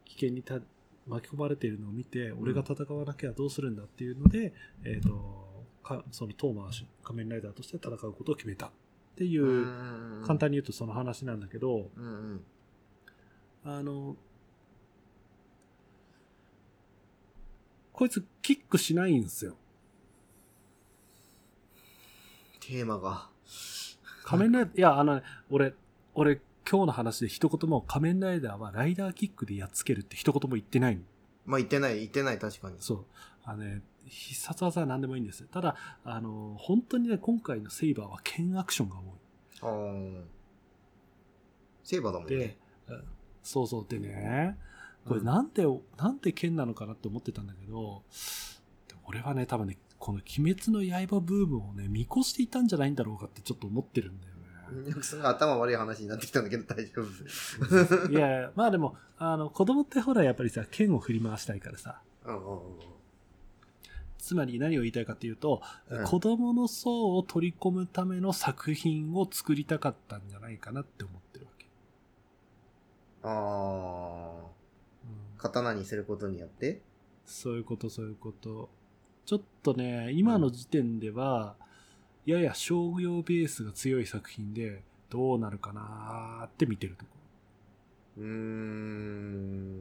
[0.04, 0.60] 危険にた
[1.08, 4.54] 巻き込まれているのを見て、俺が戦わなきゃどうするんだっていうので、
[4.84, 5.45] えっ、と、
[5.86, 8.70] かそのトーマー仮面ライダーとして戦うことを決めたっ
[9.16, 9.62] ていうう、
[10.22, 12.44] ん簡単に言うとその話なんだけど、うんうん。
[13.64, 14.16] あの、
[17.94, 19.56] こいつキックしないんですよ。
[22.60, 23.30] テーマが。
[24.24, 25.74] 仮面ライダー、いや、あのね、俺、
[26.16, 31.04] 俺、今日の話で一言も仮面ライダーはライダーキックでやっつけるって一言も言ってないの。
[31.46, 32.76] まあ言ってない、言ってない、確かに。
[32.80, 33.06] そう。
[33.44, 35.44] あのね、必殺技は何でもいいんです。
[35.46, 38.96] ただ、あの、本当にね、今回のセイバーは剣アクションが
[39.62, 40.24] 多あー
[41.84, 42.58] セーバーだもんね。、
[43.44, 43.86] そうそう。
[43.88, 44.58] でね、
[45.08, 45.66] これうんなんで、
[45.98, 48.04] なんで剣なのかなって思ってたんだけど、
[48.88, 55.04] で俺はね、多分ね、この鬼滅の刃ブームをね、見越していたんじゃないんだろうかってちょっと思ってるんだよね。
[55.04, 58.12] すごい頭悪い話になってきたんだけど大丈夫。
[58.12, 62.95] いやいや、まあでも、あの、子供ってほらやっぱりさ、剣を振り回したいからさ、うんうんうん
[64.26, 71.68] つまり何を言いたいかっていうと、うん子供の層を取り込むための作品を作りたかったんじゃないかなって思ってるわけ。
[73.22, 74.46] ああ、
[75.04, 76.82] うん刀にすることによって？
[77.24, 78.70] そういうこと、そういうこと。
[79.28, 81.56] ちょっとね、今の時点では、
[82.26, 87.12] やや商業ベースが強い作品で、どうなるかなーって見てるとこ
[88.18, 88.24] ろ。
[88.24, 89.75] うーん。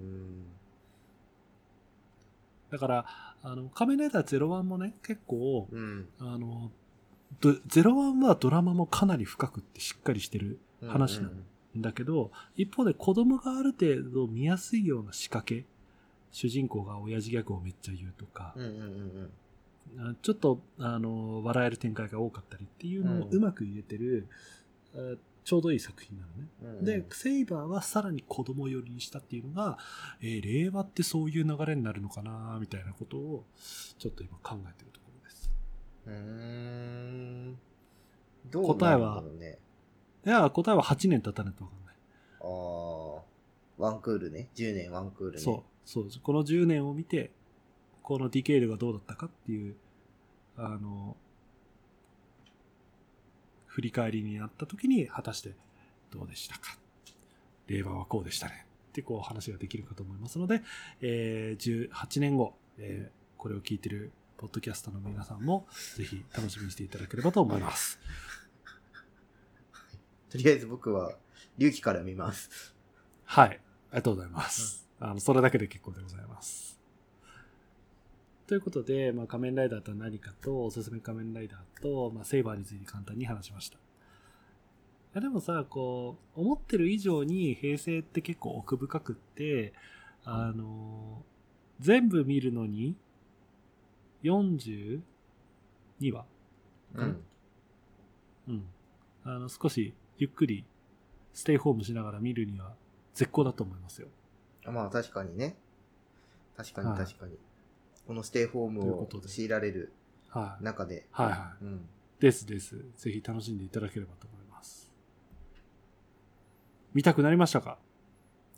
[2.74, 3.06] だから、
[3.44, 6.08] あの、仮面ライダー01もね、結構、うん。
[6.18, 6.72] あの、
[7.40, 10.58] ど01はドラマもかなり深くってしっかりしてる
[10.88, 11.30] 話なの
[11.78, 15.64] んだけど、一方で子供がある程度見やすいような仕掛け、
[16.32, 19.30] 主人公が親父ギャグをめっちゃ言うとかう、んうんうん
[19.96, 23.36] あちょっと、あの、笑える展開が多かったりっていうのをうん。
[23.36, 24.26] うまく入れてる、
[24.96, 24.98] あ
[25.44, 26.48] ちょうどいい作品なのね。
[26.62, 26.84] うんうん。
[26.84, 29.78] で、セイバーはさらに子供寄りにしたっていうのが、
[30.20, 33.44] えー令和ってそういう流れになるのかなみたいなことを、
[33.98, 35.50] ちょっと今考えてるところです。
[36.06, 37.58] うーん。
[38.50, 39.58] どうなるんだろうね。
[40.26, 41.94] いや、答えは8年経たないとわかんない。
[42.40, 43.22] ああ、
[43.78, 44.48] ワンクールね。
[44.54, 45.38] 10年ワンクールね。
[45.40, 46.08] そう、そう。
[46.22, 47.32] この10年を見て、
[48.02, 49.76] このディケイルがどうだったかっていう、
[50.56, 51.16] あの、
[53.74, 55.50] 振り返りになった時に、果たして
[56.12, 56.78] どうでしたか？
[57.66, 58.66] 令和はこうでしたね。
[58.90, 60.62] ってこう話ができるかと思いますので、
[61.00, 65.66] えー、18年後、えーこれを聞いてるポッドキャストの皆さんも、
[65.96, 67.98] ぜひ楽しみにしていただければと思います。
[70.30, 71.14] とりあえず僕は、
[71.58, 72.74] 隆起から見ます。
[73.24, 73.48] はい。
[73.48, 73.58] あり
[73.96, 74.88] がとうございます。
[74.98, 76.73] あの、それだけで結構でございます。
[78.46, 85.20] ということで、まあ、仮面ライダーとは何かと、おすすめ仮面ライダーと、まあ、セイバーについて簡単に話しました。
[85.20, 89.72] でもさ、こう、思ってる以上に平成って結構奥深くって、
[90.24, 91.22] あの、
[91.80, 92.96] 全部見るのに、
[94.24, 95.00] 42
[96.12, 96.26] 話
[96.94, 97.24] うん。
[98.48, 98.64] うん。
[99.24, 100.64] あの、少しゆっくり
[101.32, 102.74] ステイホームしながら見るには
[103.14, 104.08] 絶好だと思いますよ。
[104.66, 105.56] まあ確かにね。
[106.56, 107.38] 確かにはい確かに。
[108.06, 109.92] このステイホームを強いられる
[110.28, 110.64] はい。
[110.64, 111.06] 中で。
[111.10, 111.64] はいはい。
[111.64, 111.88] うん。
[112.20, 112.76] ですです。
[112.96, 114.92] ぜひ楽しんでいただければと思います。
[116.92, 117.78] 見たくなりましたか？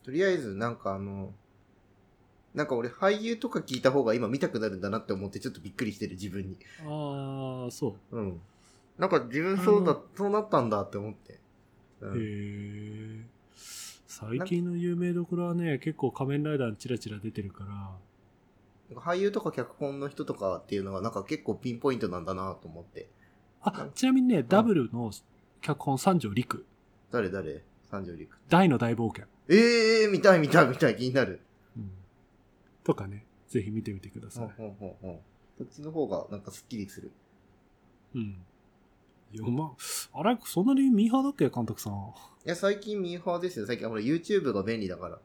[0.05, 1.33] とりあえず、なんかあの、
[2.55, 6.59] なんか俺俳優とか聞いた方が今見たくなるんだなって思ってちょっとびっくりしてる自分に。
[6.81, 8.17] ああ、そう。
[8.17, 8.41] うん。
[8.99, 11.39] なんか自分そうだそうなったんだって思って。
[12.01, 13.23] うへん。
[13.23, 13.27] え。
[14.07, 17.99] 最近の有名どころはね、結構仮面ライダーにチラチラ出てるから、
[18.95, 23.09] 俳優とか脚本の人とかっていうのがなんか結構ピンポイントなんだなと思って。
[23.63, 25.11] あ、ちなみにね、ダブルの
[25.61, 26.65] 脚本三条陸、
[27.11, 27.65] 誰誰？
[27.91, 28.37] 三条陸。
[28.49, 31.41] 大の大冒険、ええー、見たい見たい見たい気になる。
[31.77, 31.91] うん
[32.85, 34.49] とかね、ぜひ見てみてください。
[34.57, 35.21] ほんほんほんほん
[35.59, 37.11] そっちの方がなんかスッキリする。
[38.15, 38.45] うん。
[39.33, 39.73] いや、ま
[40.13, 41.95] あ、あれ、そんなにミーハーだっけ、監督さん。
[41.95, 43.67] いや、最近ミーハーですよ。
[43.67, 45.19] 最近ほら YouTube が便利だから。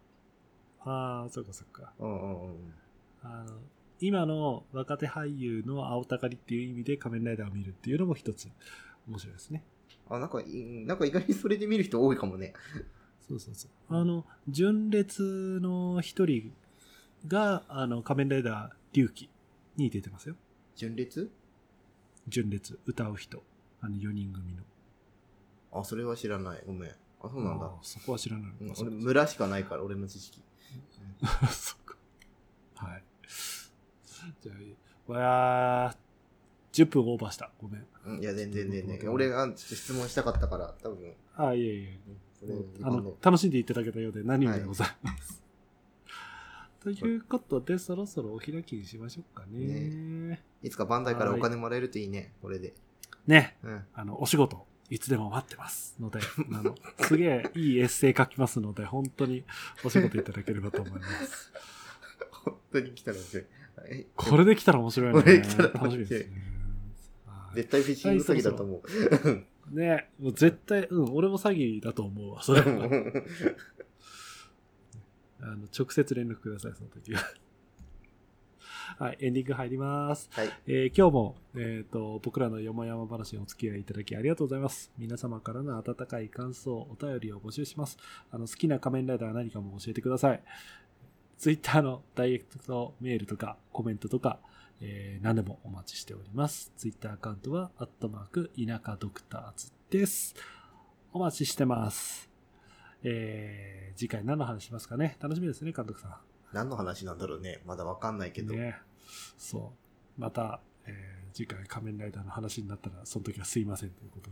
[0.83, 1.93] ああ、そっかそっか。
[1.99, 2.73] うんうんうん。
[3.23, 3.59] あの、
[3.99, 8.49] 今の若手俳優の青たかりっていう意味で仮面ライダーを見るっていうのも一つ
[9.07, 9.63] 面白いですね。
[10.09, 10.45] あ、なんかい、
[10.85, 12.53] なんか意外にそれで見る人多いかもね。
[13.27, 13.95] そうそうそう。
[13.95, 16.51] あの、純烈の一人
[17.27, 19.29] が、あの、仮面ライダー龍騎
[19.77, 20.35] に出てますよ。
[20.75, 21.31] 純烈？
[22.27, 23.43] 純烈、歌う人。
[23.81, 24.63] あの、4人組の。
[25.71, 26.63] あ、それは知らない。
[26.65, 26.89] ごめん。
[26.89, 28.51] あ、そうなんだそこは知らない。
[28.61, 30.41] うん俺、村しかないから、俺の知識。
[31.51, 31.95] そっか。
[32.75, 33.03] はい。
[34.41, 34.53] じゃ
[35.07, 37.51] あ、わー、10分オーバーした。
[37.61, 37.85] ごめん。
[38.05, 38.99] うんいや、全然全然。
[38.99, 41.13] うん俺が質問したかったから、多分。
[41.35, 41.99] あ、いえいえ。
[42.83, 45.41] あの、楽しんでいただけたようで何よりでございます。
[46.81, 50.41] ということで、そろそろお開きにしましょうかね。
[50.63, 52.73] いつかバンダイからお金もらえるといいね、これで。
[53.27, 53.85] ね、うん。
[53.93, 56.19] あの、お仕事、いつでも待ってますので、
[56.53, 59.43] あの、すげえいいエッセイ書きますので、本当に
[59.83, 61.51] お仕事いただければと思います。
[62.31, 63.43] 本当に来たら面白い。
[63.43, 63.60] はい
[64.15, 65.21] これで来たら面白いね。
[65.21, 66.19] これで来たら楽しみですね。
[66.19, 66.51] はい
[67.55, 68.83] 絶対フィッシング詐欺だと思う。
[69.75, 72.67] ねもう絶対、うん、俺も詐欺だと思うわ、それは。
[75.43, 77.21] あの、直接連絡ください、その時は。
[78.99, 80.29] はい、エンディング入ります。
[80.33, 80.49] はい。
[80.67, 84.91] えー今日も、えっ、と、僕らのよもやま話にお付き合いいただきありがとうございます。
[84.97, 87.97] 皆様からの温かい感想、お便りを募集します。
[88.29, 90.43] あの、好きな仮面ライダーは何かも教えてください。
[91.41, 94.37] ツイッターのダイレクトメールとか、コメントとか、
[94.79, 96.71] えー何でもお待ちしております。
[96.77, 100.35] ツイッターアカウントは、アットマーク、田舎ドクターズです。
[101.11, 102.29] お待ちしてます。
[103.01, 105.17] えー次回何の話しますかね？
[105.19, 106.19] 楽しみですね、監督さ
[106.53, 107.59] 何の話なんだろうね。
[107.65, 108.45] まだわかんないけん。
[108.45, 108.53] ど。
[108.53, 108.75] ね。
[109.35, 109.73] そ
[110.17, 110.21] う。
[110.21, 114.29] また、えー次回仮面ライダーの話になったら、その時はすいませんということ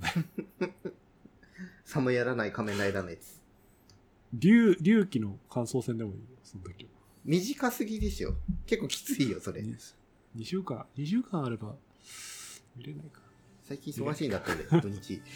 [0.67, 0.73] で。
[1.85, 3.41] さもやらない仮面ライダーのやつ。
[4.33, 6.91] 竜、竜騎の感想戦でもいいよ、その時は。
[7.25, 8.33] 短すぎでしょ。
[8.65, 9.61] 結構きついよ、それ。
[9.61, 9.75] 2
[10.43, 11.75] 週間、2週間あれば、
[12.75, 13.21] 見れないか。
[13.63, 15.21] 最近忙しいんだったんで、 土日。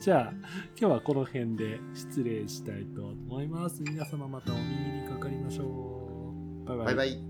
[0.00, 0.40] じゃあ、今
[0.76, 3.82] 日はこの辺で失礼したいと思います。
[3.82, 5.64] 皆様またお耳にかかりましょ
[6.64, 6.68] う。
[6.68, 7.29] バイバイバイバイ。